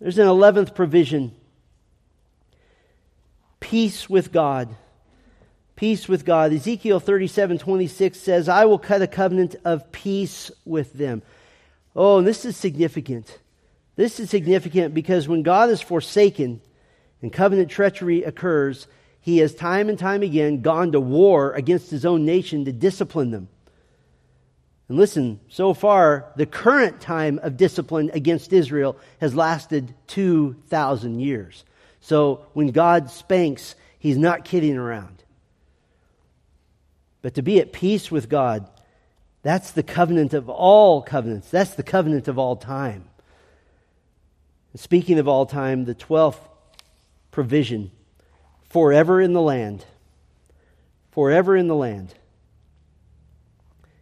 [0.00, 1.32] There's an eleventh provision
[3.60, 4.68] peace with God.
[5.74, 6.52] Peace with God.
[6.52, 11.22] Ezekiel 37 26 says, I will cut a covenant of peace with them.
[11.94, 13.38] Oh, this is significant.
[13.96, 16.60] This is significant because when God is forsaken
[17.22, 18.86] and covenant treachery occurs,
[19.20, 23.30] he has time and time again gone to war against his own nation to discipline
[23.30, 23.48] them.
[24.88, 31.64] And listen, so far, the current time of discipline against Israel has lasted 2,000 years.
[32.00, 35.24] So when God spanks, he's not kidding around.
[37.20, 38.68] But to be at peace with God,
[39.42, 41.50] that's the covenant of all covenants.
[41.50, 43.04] That's the covenant of all time.
[44.76, 46.38] Speaking of all time, the 12th
[47.30, 47.90] provision
[48.68, 49.84] forever in the land.
[51.12, 52.14] Forever in the land.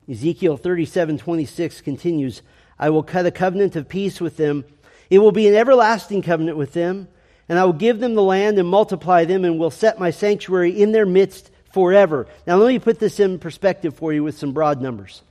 [0.08, 2.42] Ezekiel 37 26 continues
[2.78, 4.64] I will cut a covenant of peace with them.
[5.08, 7.08] It will be an everlasting covenant with them,
[7.48, 10.70] and I will give them the land and multiply them, and will set my sanctuary
[10.70, 12.26] in their midst forever.
[12.46, 15.22] Now, let me put this in perspective for you with some broad numbers.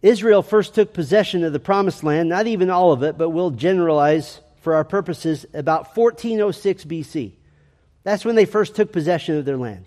[0.00, 3.50] Israel first took possession of the promised land, not even all of it, but we'll
[3.50, 7.32] generalize for our purposes about 1406 BC.
[8.04, 9.86] That's when they first took possession of their land.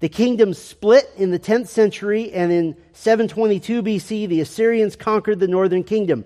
[0.00, 5.48] The kingdom split in the 10th century, and in 722 BC, the Assyrians conquered the
[5.48, 6.24] northern kingdom.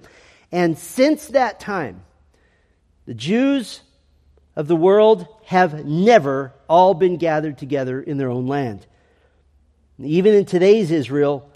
[0.52, 2.04] And since that time,
[3.06, 3.80] the Jews
[4.54, 8.86] of the world have never all been gathered together in their own land.
[9.98, 11.50] Even in today's Israel,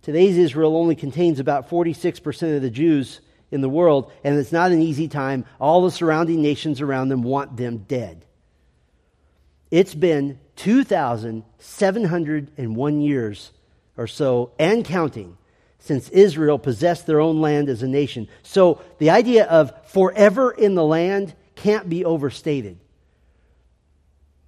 [0.00, 4.72] today's Israel only contains about 46% of the Jews in the world, and it's not
[4.72, 5.44] an easy time.
[5.60, 8.24] All the surrounding nations around them want them dead.
[9.70, 13.52] It's been 2,701 years
[13.96, 15.36] or so, and counting,
[15.78, 18.28] since Israel possessed their own land as a nation.
[18.42, 22.78] So the idea of forever in the land can't be overstated.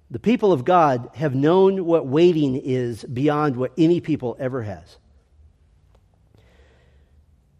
[0.09, 4.97] The people of God have known what waiting is beyond what any people ever has.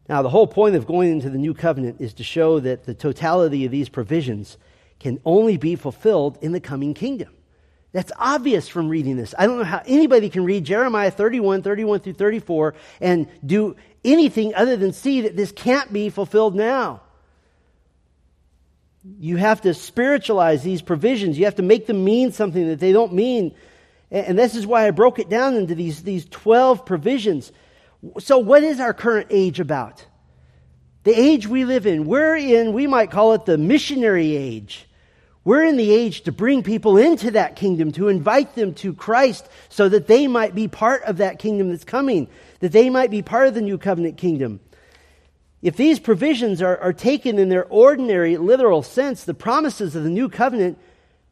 [0.09, 2.93] Now, the whole point of going into the new covenant is to show that the
[2.93, 4.57] totality of these provisions
[4.99, 7.33] can only be fulfilled in the coming kingdom.
[7.93, 9.33] That's obvious from reading this.
[9.37, 14.53] I don't know how anybody can read Jeremiah 31, 31 through 34 and do anything
[14.55, 17.01] other than see that this can't be fulfilled now.
[19.19, 21.39] You have to spiritualize these provisions.
[21.39, 23.55] You have to make them mean something that they don't mean.
[24.11, 27.51] And this is why I broke it down into these, these 12 provisions.
[28.19, 30.05] So, what is our current age about?
[31.03, 32.05] The age we live in.
[32.05, 34.87] We're in, we might call it the missionary age.
[35.47, 39.47] We're in the age to bring people into that kingdom, to invite them to Christ
[39.69, 42.27] so that they might be part of that kingdom that's coming,
[42.59, 44.59] that they might be part of the new covenant kingdom.
[45.61, 50.09] If these provisions are, are taken in their ordinary, literal sense, the promises of the
[50.09, 50.79] new covenant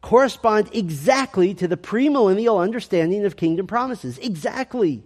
[0.01, 4.17] correspond exactly to the premillennial understanding of kingdom promises.
[4.19, 5.04] Exactly.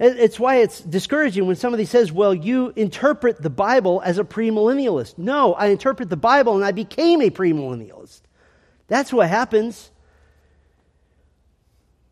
[0.00, 5.18] It's why it's discouraging when somebody says, Well, you interpret the Bible as a premillennialist.
[5.18, 8.20] No, I interpret the Bible and I became a premillennialist.
[8.86, 9.90] That's what happens.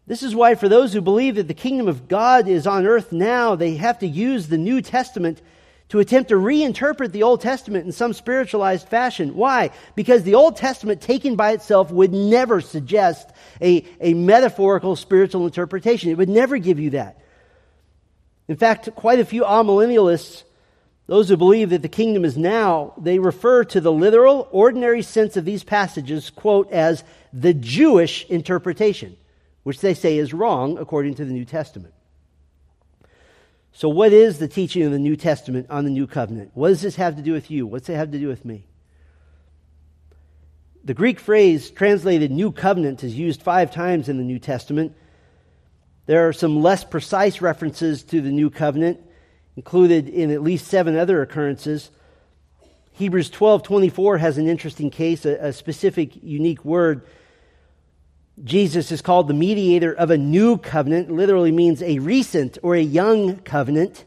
[0.09, 3.13] This is why, for those who believe that the kingdom of God is on earth
[3.13, 5.41] now, they have to use the New Testament
[5.89, 9.35] to attempt to reinterpret the Old Testament in some spiritualized fashion.
[9.35, 9.71] Why?
[9.95, 16.11] Because the Old Testament, taken by itself, would never suggest a, a metaphorical spiritual interpretation.
[16.11, 17.21] It would never give you that.
[18.49, 20.45] In fact, quite a few amillennialists,
[21.07, 25.37] those who believe that the kingdom is now, they refer to the literal, ordinary sense
[25.37, 29.17] of these passages, quote, as the Jewish interpretation,
[29.63, 31.95] which they say is wrong according to the New Testament.
[33.73, 36.53] So, what is the teaching of the New Testament on the New Covenant?
[36.55, 37.67] What does this have to do with you?
[37.67, 38.65] What's it have to do with me?
[40.83, 44.95] The Greek phrase translated New Covenant is used five times in the New Testament.
[46.07, 49.01] There are some less precise references to the new covenant
[49.57, 51.91] included in at least seven other occurrences.
[52.93, 57.03] Hebrews 12:24 has an interesting case, a, a specific unique word.
[58.45, 62.81] Jesus is called the mediator of a new covenant, literally means a recent or a
[62.81, 64.05] young covenant.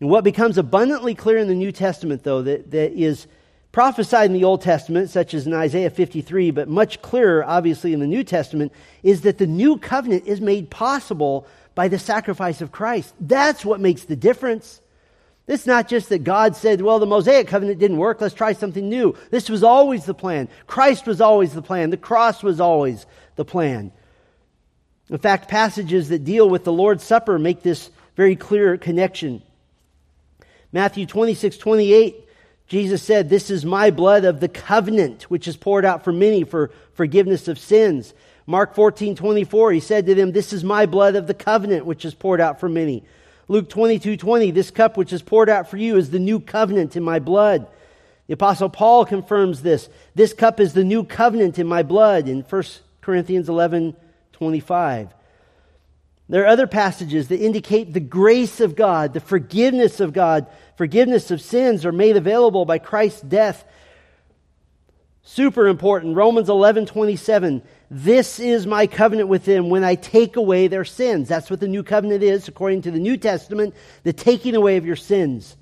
[0.00, 3.26] And what becomes abundantly clear in the New Testament, though, that, that is
[3.72, 8.00] prophesied in the Old Testament, such as in Isaiah 53, but much clearer, obviously, in
[8.00, 12.72] the New Testament, is that the new covenant is made possible by the sacrifice of
[12.72, 13.14] Christ.
[13.20, 14.80] That's what makes the difference.
[15.46, 18.88] It's not just that God said, well, the Mosaic covenant didn't work, let's try something
[18.88, 19.16] new.
[19.30, 20.48] This was always the plan.
[20.66, 21.90] Christ was always the plan.
[21.90, 23.06] The cross was always
[23.36, 23.92] the plan.
[25.08, 29.42] In fact, passages that deal with the Lord's Supper make this very clear connection.
[30.72, 32.28] Matthew 26, 28
[32.70, 36.44] Jesus said, This is my blood of the covenant, which is poured out for many
[36.44, 38.14] for forgiveness of sins.
[38.46, 42.04] Mark 14, 24, he said to them, This is my blood of the covenant, which
[42.04, 43.02] is poured out for many.
[43.48, 46.94] Luke 22, 20, this cup which is poured out for you is the new covenant
[46.94, 47.66] in my blood.
[48.28, 49.88] The apostle Paul confirms this.
[50.14, 52.62] This cup is the new covenant in my blood in 1
[53.00, 53.96] Corinthians 11,
[54.30, 55.08] 25.
[56.30, 61.32] There are other passages that indicate the grace of God, the forgiveness of God, forgiveness
[61.32, 63.64] of sins are made available by Christ's death.
[65.24, 66.16] Super important.
[66.16, 67.62] Romans 11 27.
[67.90, 71.28] This is my covenant with them when I take away their sins.
[71.28, 73.74] That's what the new covenant is, according to the New Testament,
[74.04, 75.56] the taking away of your sins.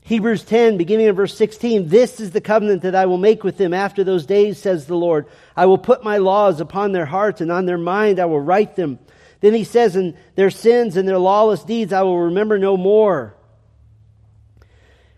[0.00, 3.56] Hebrews 10, beginning in verse 16, this is the covenant that I will make with
[3.56, 5.26] them after those days, says the Lord.
[5.56, 8.74] I will put my laws upon their hearts and on their mind I will write
[8.74, 8.98] them.
[9.46, 13.36] Then he says, in their sins and their lawless deeds I will remember no more.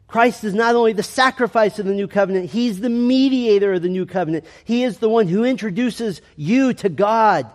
[0.07, 3.89] Christ is not only the sacrifice of the new covenant, he's the mediator of the
[3.89, 4.45] new covenant.
[4.67, 7.51] He is the one who introduces you to God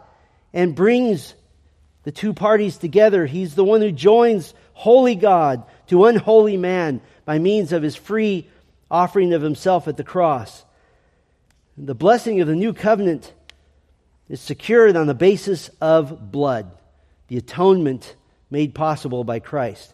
[0.51, 1.36] and brings
[2.05, 3.28] the two parties together.
[3.28, 8.49] He's the one who joins holy God to unholy man by means of his free
[8.89, 10.65] offering of himself at the cross.
[11.78, 13.32] The blessing of the new covenant
[14.30, 16.71] is secured on the basis of blood,
[17.28, 18.15] the atonement
[18.49, 19.93] made possible by Christ.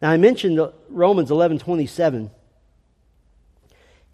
[0.00, 2.30] Now I mentioned Romans 11:27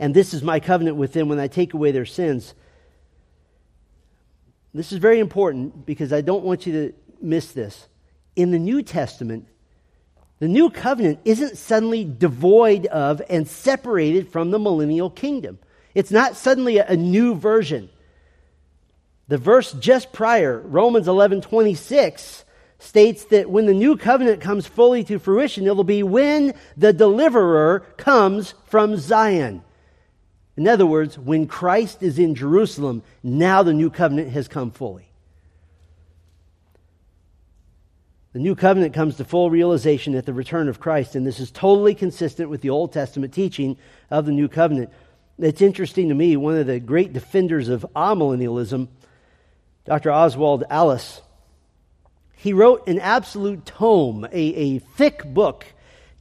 [0.01, 2.55] and this is my covenant with them when I take away their sins.
[4.73, 7.87] This is very important because I don't want you to miss this.
[8.35, 9.47] In the New Testament,
[10.39, 15.59] the new covenant isn't suddenly devoid of and separated from the millennial kingdom.
[15.95, 17.91] It's not suddenly a, a new version.
[19.31, 22.45] The verse just prior, Romans 11 26,
[22.81, 27.87] states that when the new covenant comes fully to fruition, it'll be when the deliverer
[27.97, 29.63] comes from Zion.
[30.57, 35.07] In other words, when Christ is in Jerusalem, now the new covenant has come fully.
[38.33, 41.53] The new covenant comes to full realization at the return of Christ, and this is
[41.53, 43.77] totally consistent with the Old Testament teaching
[44.11, 44.91] of the new covenant.
[45.39, 48.89] It's interesting to me, one of the great defenders of amillennialism,
[49.91, 50.13] Dr.
[50.13, 51.21] Oswald Allis.
[52.37, 55.67] he wrote an absolute tome, a, a thick book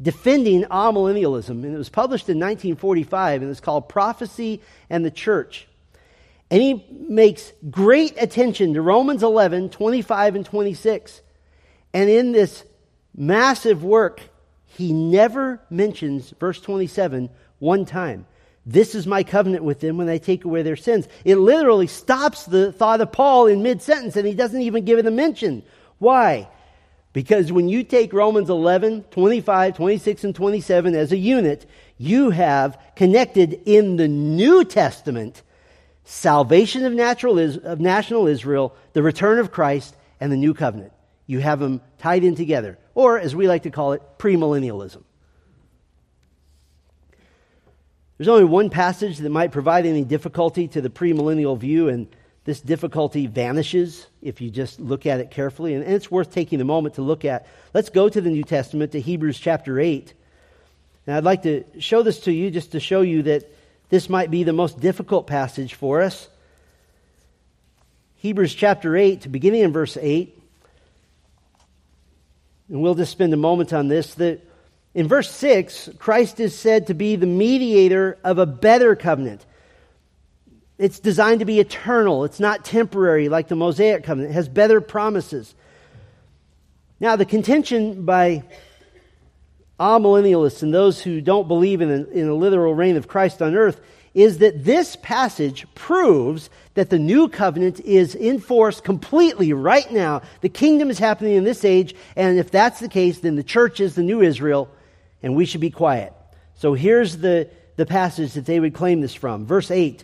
[0.02, 4.60] defending amillennialism, and it was published in 1945, and it's called Prophecy
[4.90, 5.68] and the Church.
[6.50, 11.22] And he makes great attention to Romans 11, 25, and 26
[11.94, 12.66] and in this
[13.16, 14.22] massive work,
[14.66, 18.26] he never mentions verse 27 one time.
[18.66, 21.08] This is my covenant with them when I take away their sins.
[21.26, 25.00] It literally stops the thought of Paul in mid sentence and he doesn't even give
[25.00, 25.64] it a mention.
[25.98, 26.50] Why?
[27.12, 32.80] Because when you take Romans 11, 25, 26, and 27 as a unit, you have
[32.96, 35.42] connected in the New Testament
[36.04, 40.94] salvation of, natural, of national Israel, the return of Christ, and the new covenant
[41.30, 45.04] you have them tied in together, or as we like to call it, premillennialism.
[48.20, 52.08] There's only one passage that might provide any difficulty to the premillennial view, and
[52.44, 55.74] this difficulty vanishes if you just look at it carefully.
[55.74, 57.48] And it's worth taking a moment to look at.
[57.74, 60.14] Let's go to the New Testament, to Hebrews chapter 8.
[61.08, 63.52] And I'd like to show this to you just to show you that
[63.90, 66.28] this might be the most difficult passage for us.
[68.18, 70.36] Hebrews chapter 8, beginning in verse 8
[72.70, 74.48] and we'll just spend a moment on this, that
[74.94, 79.46] in verse 6, Christ is said to be the mediator of a better covenant.
[80.78, 82.24] It's designed to be eternal.
[82.24, 84.32] It's not temporary like the Mosaic covenant.
[84.32, 85.54] It has better promises.
[87.00, 88.44] Now, the contention by
[89.80, 93.56] amillennialists and those who don't believe in a, in a literal reign of Christ on
[93.56, 93.80] earth
[94.14, 100.22] is that this passage proves that the new covenant is in force completely right now.
[100.42, 103.80] The kingdom is happening in this age, and if that's the case, then the church
[103.80, 104.70] is the new Israel,
[105.22, 106.14] and we should be quiet.
[106.56, 109.46] So here's the, the passage that they would claim this from.
[109.46, 110.04] Verse 8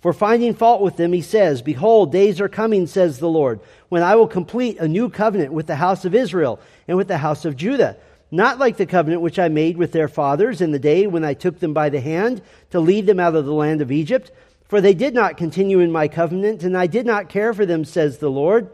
[0.00, 4.02] For finding fault with them, he says, Behold, days are coming, says the Lord, when
[4.02, 7.44] I will complete a new covenant with the house of Israel and with the house
[7.44, 7.96] of Judah
[8.30, 11.34] not like the covenant which I made with their fathers in the day when I
[11.34, 14.30] took them by the hand to lead them out of the land of Egypt.
[14.68, 17.84] For they did not continue in my covenant, and I did not care for them,
[17.84, 18.70] says the Lord.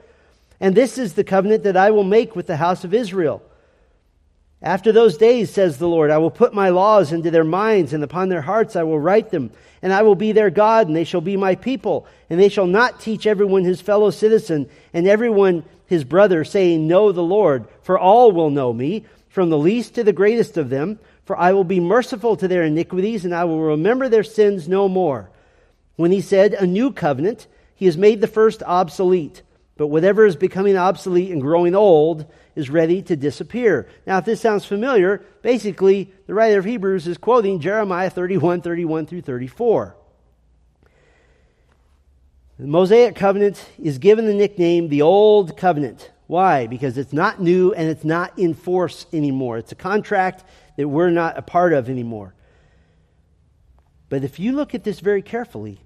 [0.61, 3.43] And this is the covenant that I will make with the house of Israel.
[4.63, 8.03] After those days, says the Lord, I will put my laws into their minds, and
[8.03, 9.51] upon their hearts I will write them.
[9.83, 12.07] And I will be their God, and they shall be my people.
[12.31, 17.13] And they shall not teach everyone his fellow citizen, and everyone his brother, saying, Know
[17.13, 20.99] the Lord, for all will know me from the least to the greatest of them,
[21.27, 24.89] for I will be merciful to their iniquities, and I will remember their sins no
[24.89, 25.29] more.
[25.97, 29.43] When he said, A new covenant, he has made the first obsolete.
[29.77, 32.25] But whatever is becoming obsolete and growing old
[32.57, 33.89] is ready to disappear.
[34.07, 39.07] Now, if this sounds familiar, basically, the writer of Hebrews is quoting Jeremiah 31, 31
[39.07, 39.95] through 34.
[42.59, 46.11] The Mosaic covenant is given the nickname the Old Covenant.
[46.27, 46.67] Why?
[46.67, 49.59] Because it's not new and it's not in force anymore.
[49.59, 50.43] It's a contract
[50.77, 52.35] that we're not a part of anymore.
[54.09, 55.81] But if you look at this very carefully,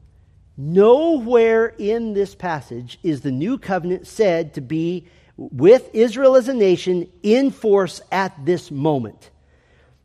[0.56, 5.08] nowhere in this passage is the new covenant said to be
[5.41, 9.30] with Israel as a nation in force at this moment.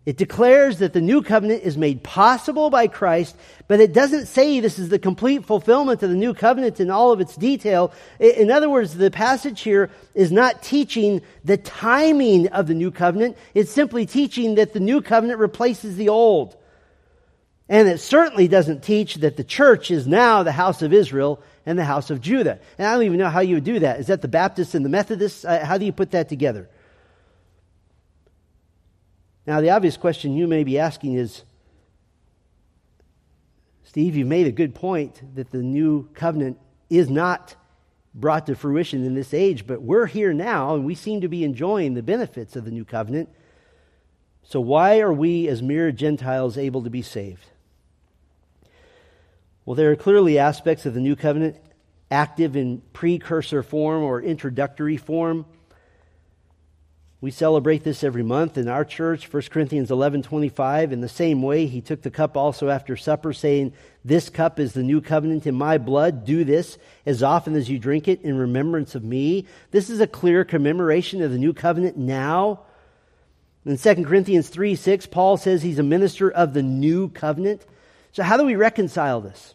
[0.06, 3.36] It declares that the new covenant is made possible by Christ,
[3.68, 7.12] but it doesn't say this is the complete fulfillment of the new covenant in all
[7.12, 7.92] of its detail.
[8.20, 13.36] In other words, the passage here is not teaching the timing of the new covenant.
[13.56, 16.56] It's simply teaching that the new covenant replaces the old.
[17.68, 21.80] And it certainly doesn't teach that the church is now the house of Israel and
[21.80, 22.60] the house of Judah.
[22.78, 24.00] And I don't even know how you would do that.
[24.00, 25.44] Is that the Baptists and the Methodists?
[25.44, 26.70] Uh, how do you put that together?
[29.48, 31.44] Now, the obvious question you may be asking is
[33.84, 36.60] Steve, you made a good point that the new covenant
[36.90, 37.56] is not
[38.14, 41.44] brought to fruition in this age, but we're here now and we seem to be
[41.44, 43.30] enjoying the benefits of the new covenant.
[44.44, 47.46] So, why are we, as mere Gentiles, able to be saved?
[49.66, 51.58] Well, there are clearly aspects of the new covenant
[52.12, 55.46] active in precursor form or introductory form
[57.26, 60.92] we celebrate this every month in our church, 1 Corinthians 11 25.
[60.92, 64.74] In the same way, he took the cup also after supper, saying, This cup is
[64.74, 66.24] the new covenant in my blood.
[66.24, 69.48] Do this as often as you drink it in remembrance of me.
[69.72, 72.60] This is a clear commemoration of the new covenant now.
[73.66, 77.66] In 2 Corinthians 3 6, Paul says he's a minister of the new covenant.
[78.12, 79.55] So, how do we reconcile this?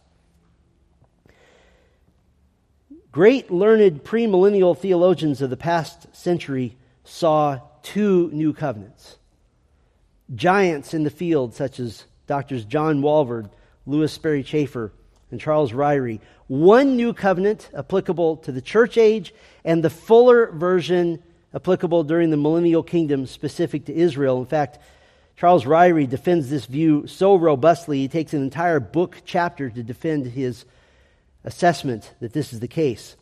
[3.12, 9.16] Great learned premillennial theologians of the past century saw two new covenants.
[10.32, 13.50] Giants in the field, such as Doctors John Walvoord,
[13.84, 14.92] Lewis Sperry Chafer,
[15.32, 16.20] and Charles Ryrie.
[16.46, 19.34] One new covenant applicable to the church age,
[19.64, 21.20] and the fuller version
[21.52, 24.38] applicable during the millennial kingdom specific to Israel.
[24.38, 24.78] In fact,
[25.36, 30.26] Charles Ryrie defends this view so robustly, he takes an entire book chapter to defend
[30.26, 30.64] his
[31.44, 33.16] assessment that this is the case.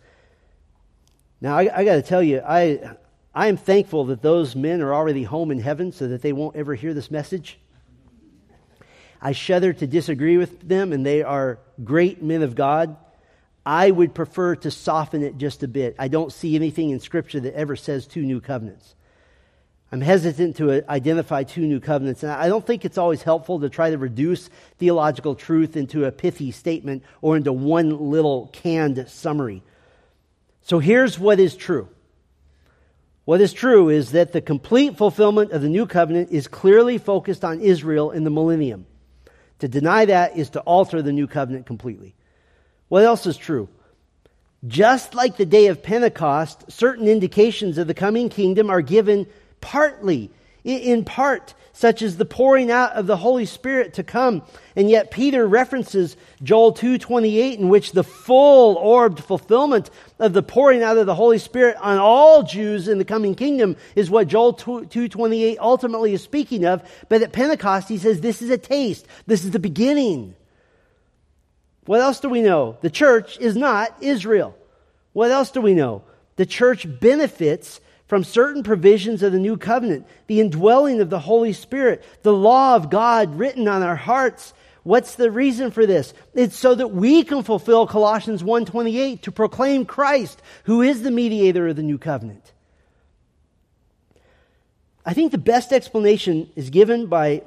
[1.40, 2.96] Now, I, I got to tell you, I,
[3.34, 6.56] I am thankful that those men are already home in heaven so that they won't
[6.56, 7.58] ever hear this message.
[9.20, 12.96] I shudder to disagree with them, and they are great men of God.
[13.64, 15.96] I would prefer to soften it just a bit.
[15.98, 18.94] I don't see anything in Scripture that ever says two new covenants.
[19.90, 23.60] I'm hesitant to uh, identify two new covenants, and I don't think it's always helpful
[23.60, 29.08] to try to reduce theological truth into a pithy statement or into one little canned
[29.08, 29.62] summary.
[30.62, 31.88] So here's what is true
[33.28, 37.44] what is true is that the complete fulfillment of the new covenant is clearly focused
[37.44, 38.86] on Israel in the millennium.
[39.58, 42.14] To deny that is to alter the new covenant completely.
[42.88, 43.68] What else is true?
[44.66, 49.26] Just like the day of Pentecost, certain indications of the coming kingdom are given
[49.60, 50.30] partly,
[50.64, 54.42] in part, such as the pouring out of the Holy Spirit to come.
[54.74, 59.88] And yet Peter references Joel 2:28 in which the full orbed fulfillment
[60.18, 63.76] of the pouring out of the Holy Spirit on all Jews in the coming kingdom
[63.94, 68.50] is what Joel 2:28 ultimately is speaking of, but at Pentecost he says this is
[68.50, 69.06] a taste.
[69.28, 70.34] This is the beginning.
[71.86, 72.76] What else do we know?
[72.80, 74.56] The church is not Israel.
[75.12, 76.02] What else do we know?
[76.34, 81.52] The church benefits from certain provisions of the new covenant, the indwelling of the Holy
[81.52, 84.54] Spirit, the law of God written on our hearts.
[84.82, 86.14] What's the reason for this?
[86.34, 91.68] It's so that we can fulfill Colossians 1:28 to proclaim Christ, who is the mediator
[91.68, 92.52] of the new covenant.
[95.04, 97.42] I think the best explanation is given by a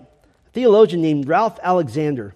[0.53, 2.35] theologian named Ralph Alexander.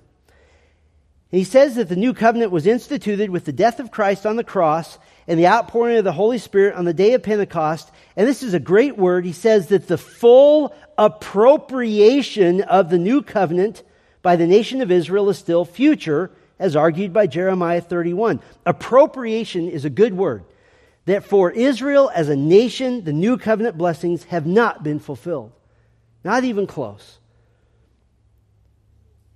[1.31, 4.43] He says that the new covenant was instituted with the death of Christ on the
[4.43, 4.97] cross
[5.27, 7.91] and the outpouring of the Holy Spirit on the day of Pentecost.
[8.15, 9.25] And this is a great word.
[9.25, 13.83] He says that the full appropriation of the new covenant
[14.21, 18.39] by the nation of Israel is still future, as argued by Jeremiah 31.
[18.65, 20.43] Appropriation is a good word.
[21.05, 25.51] That for Israel as a nation, the new covenant blessings have not been fulfilled.
[26.23, 27.19] Not even close.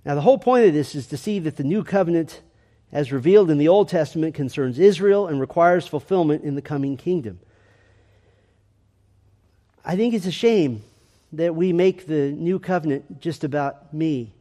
[0.04, 2.40] Now, the whole point of this is to see that the new covenant
[2.92, 7.38] as revealed in the Old Testament, concerns Israel and requires fulfillment in the coming kingdom.
[9.84, 10.82] I think it's a shame
[11.32, 14.32] that we make the new covenant just about me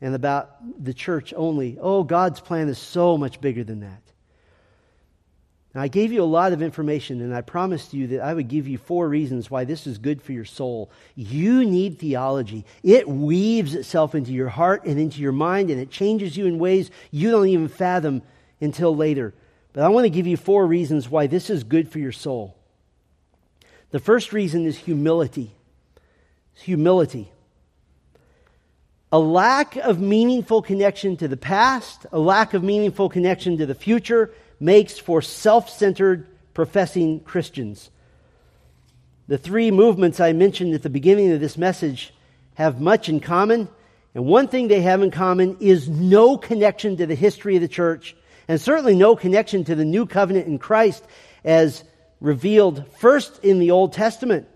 [0.00, 1.78] and about the church only.
[1.80, 4.02] Oh, God's plan is so much bigger than that.
[5.76, 8.48] Now, I gave you a lot of information, and I promised you that I would
[8.48, 10.90] give you four reasons why this is good for your soul.
[11.14, 12.64] You need theology.
[12.82, 16.58] It weaves itself into your heart and into your mind, and it changes you in
[16.58, 18.22] ways you don't even fathom
[18.58, 19.34] until later.
[19.74, 22.56] But I want to give you four reasons why this is good for your soul.
[23.90, 25.52] The first reason is humility.
[26.54, 27.30] It's humility.
[29.12, 33.74] A lack of meaningful connection to the past, a lack of meaningful connection to the
[33.74, 37.90] future, makes for self centered professing Christians.
[39.28, 42.14] The three movements I mentioned at the beginning of this message
[42.54, 43.68] have much in common.
[44.14, 47.68] And one thing they have in common is no connection to the history of the
[47.68, 48.16] church,
[48.48, 51.04] and certainly no connection to the new covenant in Christ
[51.44, 51.84] as
[52.20, 54.48] revealed first in the Old Testament.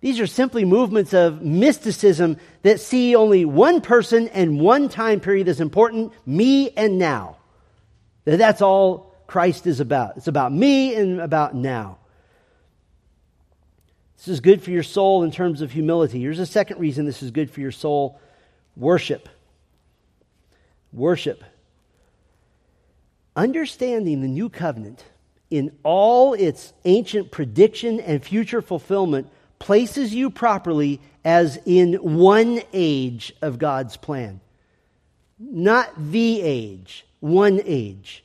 [0.00, 5.48] These are simply movements of mysticism that see only one person and one time period
[5.48, 7.36] as important me and now.
[8.24, 10.16] That's all Christ is about.
[10.16, 11.98] It's about me and about now.
[14.16, 16.20] This is good for your soul in terms of humility.
[16.20, 18.18] Here's a second reason this is good for your soul
[18.76, 19.28] worship.
[20.92, 21.44] Worship.
[23.36, 25.04] Understanding the new covenant
[25.50, 33.34] in all its ancient prediction and future fulfillment places you properly as in one age
[33.42, 34.40] of God's plan.
[35.38, 38.24] Not the age, one age.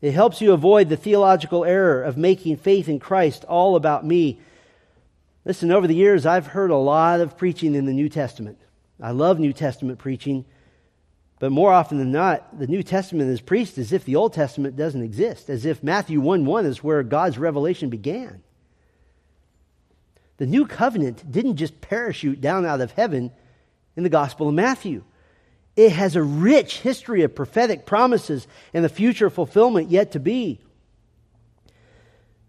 [0.00, 4.40] It helps you avoid the theological error of making faith in Christ all about me
[5.44, 8.58] Listen, over the years, I've heard a lot of preaching in the New Testament.
[9.00, 10.46] I love New Testament preaching,
[11.38, 14.76] but more often than not, the New Testament is preached as if the Old Testament
[14.76, 18.42] doesn't exist, as if Matthew 1 1 is where God's revelation began.
[20.38, 23.30] The new covenant didn't just parachute down out of heaven
[23.96, 25.04] in the Gospel of Matthew.
[25.76, 30.60] It has a rich history of prophetic promises and the future fulfillment yet to be.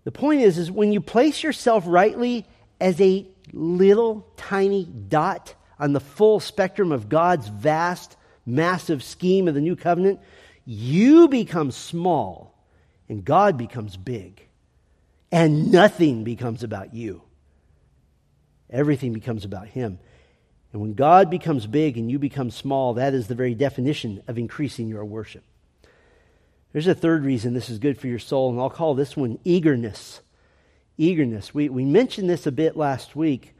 [0.03, 2.45] The point is, is when you place yourself rightly
[2.79, 8.15] as a little tiny dot on the full spectrum of God's vast,
[8.45, 10.19] massive scheme of the new covenant,
[10.65, 12.55] you become small
[13.09, 14.41] and God becomes big.
[15.31, 17.21] And nothing becomes about you.
[18.69, 19.99] Everything becomes about Him.
[20.75, 24.37] And when God becomes big and you become small, that is the very definition of
[24.37, 25.45] increasing your worship.
[26.73, 29.39] There's a third reason this is good for your soul, and I'll call this one
[29.45, 30.19] eagerness
[30.97, 31.53] eagerness.
[31.53, 33.55] We, we mentioned this a bit last week.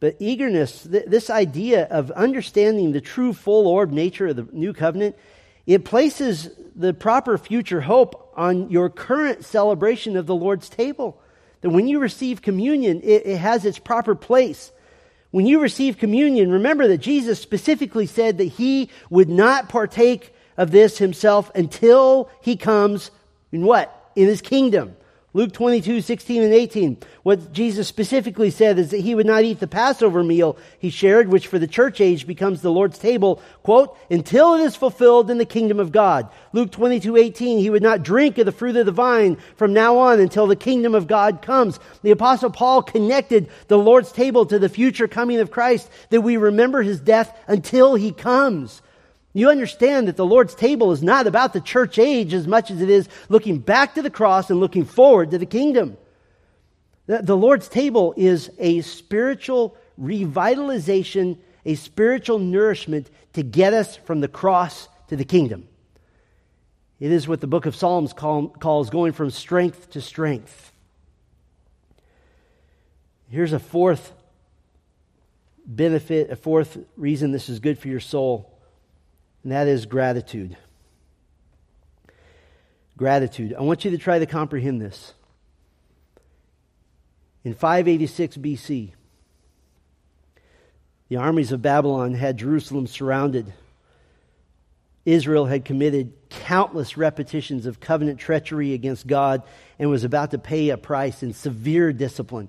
[0.00, 4.72] But eagerness, th- this idea of understanding the true full orb nature of the new
[4.72, 5.16] covenant,
[5.66, 11.20] it places the proper future hope on your current celebration of the Lord's table.
[11.60, 14.72] That when you receive communion, it, it has its proper place.
[15.32, 20.70] When you receive communion, remember that Jesus specifically said that he would not partake of
[20.70, 23.10] this himself until he comes
[23.50, 24.12] in what?
[24.14, 24.94] In his kingdom.
[25.34, 26.98] Luke 22, 16 and 18.
[27.22, 31.28] What Jesus specifically said is that he would not eat the Passover meal he shared,
[31.28, 35.38] which for the church age becomes the Lord's table, quote, until it is fulfilled in
[35.38, 36.28] the kingdom of God.
[36.52, 39.96] Luke 22, 18, he would not drink of the fruit of the vine from now
[39.96, 41.80] on until the kingdom of God comes.
[42.02, 46.36] The apostle Paul connected the Lord's table to the future coming of Christ, that we
[46.36, 48.82] remember his death until he comes.
[49.34, 52.82] You understand that the Lord's table is not about the church age as much as
[52.82, 55.96] it is looking back to the cross and looking forward to the kingdom.
[57.06, 64.28] The Lord's table is a spiritual revitalization, a spiritual nourishment to get us from the
[64.28, 65.66] cross to the kingdom.
[67.00, 70.72] It is what the book of Psalms call, calls going from strength to strength.
[73.28, 74.12] Here's a fourth
[75.66, 78.51] benefit, a fourth reason this is good for your soul
[79.42, 80.56] and that is gratitude.
[82.96, 83.54] Gratitude.
[83.58, 85.14] I want you to try to comprehend this.
[87.44, 88.92] In 586 BC,
[91.08, 93.52] the armies of Babylon had Jerusalem surrounded.
[95.04, 99.42] Israel had committed countless repetitions of covenant treachery against God
[99.78, 102.48] and was about to pay a price in severe discipline.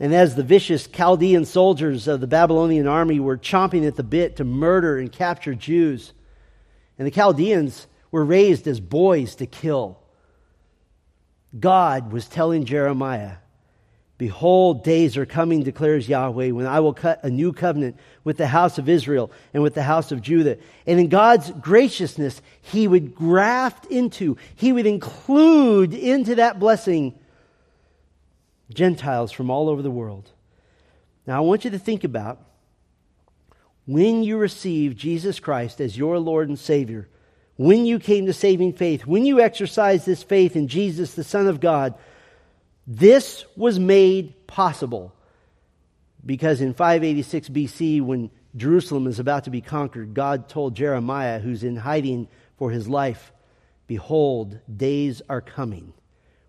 [0.00, 4.36] And as the vicious Chaldean soldiers of the Babylonian army were chomping at the bit
[4.36, 6.12] to murder and capture Jews,
[6.98, 9.98] and the Chaldeans were raised as boys to kill,
[11.58, 13.36] God was telling Jeremiah,
[14.16, 18.46] Behold, days are coming, declares Yahweh, when I will cut a new covenant with the
[18.46, 20.56] house of Israel and with the house of Judah.
[20.86, 27.18] And in God's graciousness, He would graft into, He would include into that blessing
[28.72, 30.30] Gentiles from all over the world.
[31.26, 32.40] Now, I want you to think about
[33.86, 37.08] when you received Jesus Christ as your Lord and Savior,
[37.56, 41.46] when you came to saving faith, when you exercised this faith in Jesus, the Son
[41.46, 41.94] of God,
[42.86, 45.14] this was made possible
[46.24, 51.64] because in 586 BC, when Jerusalem is about to be conquered, God told Jeremiah, who's
[51.64, 53.32] in hiding for his life,
[53.86, 55.92] Behold, days are coming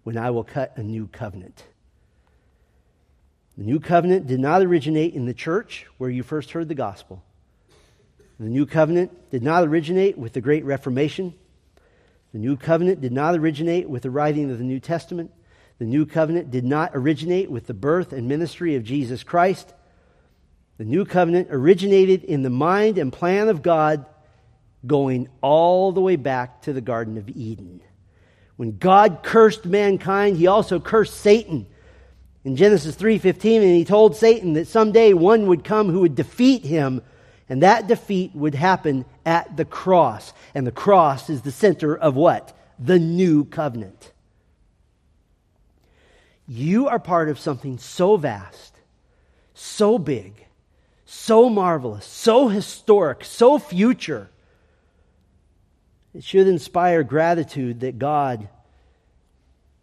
[0.03, 1.65] when I will cut a new covenant.
[3.57, 7.23] The new covenant did not originate in the church where you first heard the gospel.
[8.37, 11.33] The new covenant did not originate with the Great Reformation.
[12.33, 15.31] The new covenant did not originate with the writing of the New Testament.
[15.79, 19.73] The new covenant did not originate with the birth and ministry of Jesus Christ.
[20.77, 24.05] The new covenant originated in the mind and plan of God,
[24.85, 27.79] going all the way back to the Garden of Eden.
[28.57, 31.67] When God cursed mankind, he also cursed Satan
[32.45, 36.63] in Genesis 3:15 and he told Satan that someday one would come who would defeat
[36.63, 37.01] him
[37.49, 40.31] and that defeat would happen at the cross.
[40.53, 42.55] And the cross is the center of what?
[42.79, 44.11] The new covenant.
[46.47, 48.75] You are part of something so vast,
[49.55, 50.45] so big,
[51.05, 54.29] so marvelous, so historic, so future.
[56.13, 58.49] It should inspire gratitude that God,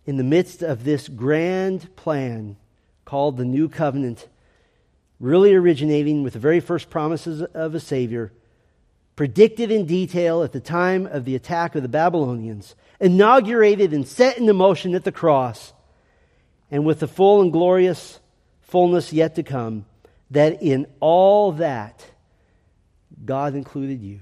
[0.06, 2.56] in the midst of this grand plan
[3.04, 4.28] called the New Covenant,
[5.20, 8.32] really originating with the very first promises of a Savior,
[9.14, 14.38] predicted in detail at the time of the attack of the Babylonians, inaugurated and set
[14.38, 15.72] into motion at the cross
[16.70, 18.18] and with the full and glorious
[18.62, 19.84] fullness yet to come,
[20.30, 22.04] that in all that,
[23.24, 24.20] God included you.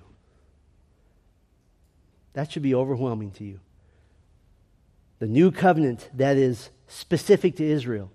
[2.33, 3.61] That should be overwhelming to you.
[5.21, 8.11] The new covenant that is specific to Israel,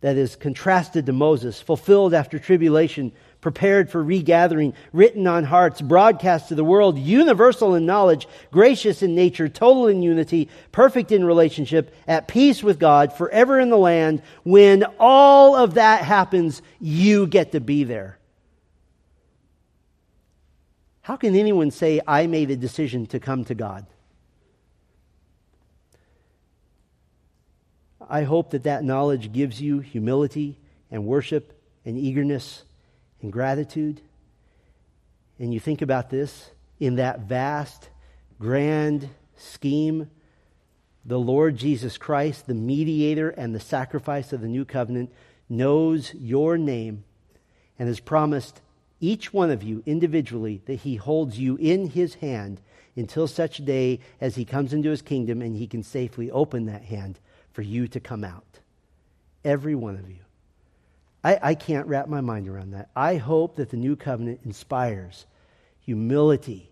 [0.00, 6.48] that is contrasted to Moses, fulfilled after tribulation, prepared for regathering, written on hearts, broadcast
[6.48, 11.94] to the world, universal in knowledge, gracious in nature, total in unity, perfect in relationship,
[12.08, 14.20] at peace with God, forever in the land.
[14.42, 18.18] When all of that happens, you get to be there.
[21.02, 23.86] How can anyone say, I made a decision to come to God?
[28.08, 30.58] I hope that that knowledge gives you humility
[30.90, 32.64] and worship and eagerness
[33.22, 34.00] and gratitude.
[35.38, 37.88] And you think about this in that vast,
[38.38, 40.10] grand scheme,
[41.04, 45.12] the Lord Jesus Christ, the mediator and the sacrifice of the new covenant,
[45.48, 47.04] knows your name
[47.78, 48.60] and has promised
[49.00, 52.60] each one of you individually that he holds you in his hand
[52.96, 56.84] until such day as he comes into his kingdom and he can safely open that
[56.84, 57.18] hand
[57.54, 58.44] for you to come out.
[59.44, 60.18] Every one of you.
[61.22, 62.90] I, I can't wrap my mind around that.
[62.94, 65.24] I hope that the new covenant inspires
[65.80, 66.70] humility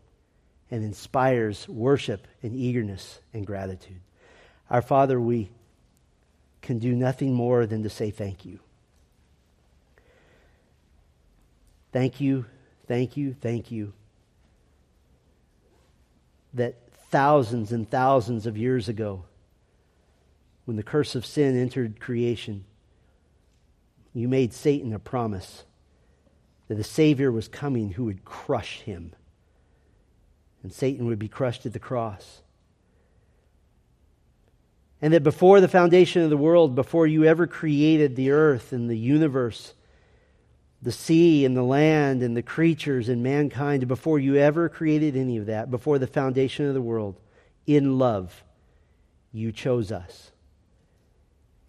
[0.70, 4.00] and inspires worship and eagerness and gratitude.
[4.70, 5.50] Our Father, we
[6.60, 8.58] can do nothing more than to say thank you.
[11.92, 12.46] Thank you,
[12.86, 13.92] thank you, thank you.
[16.54, 16.76] That
[17.10, 19.24] thousands and thousands of years ago,
[20.64, 22.64] when the curse of sin entered creation,
[24.14, 25.64] you made Satan a promise
[26.68, 29.12] that a Savior was coming who would crush him.
[30.62, 32.42] And Satan would be crushed at the cross.
[35.00, 38.88] And that before the foundation of the world, before you ever created the earth and
[38.88, 39.74] the universe,
[40.80, 45.36] the sea and the land and the creatures and mankind, before you ever created any
[45.36, 47.18] of that, before the foundation of the world,
[47.66, 48.44] in love,
[49.32, 50.31] you chose us.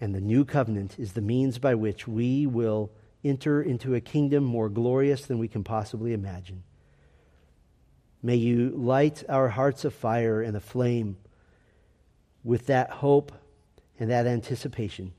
[0.04, 2.92] And the new covenant is the means by which we will
[3.24, 6.64] enter into a kingdom more glorious than we can possibly imagine.
[8.22, 11.16] May you light our hearts of fire and aflame
[12.44, 13.32] with that hope
[13.98, 15.14] and that anticipation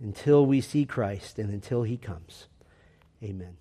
[0.00, 2.46] until we see Christ and until he comes.
[3.24, 3.56] Amen.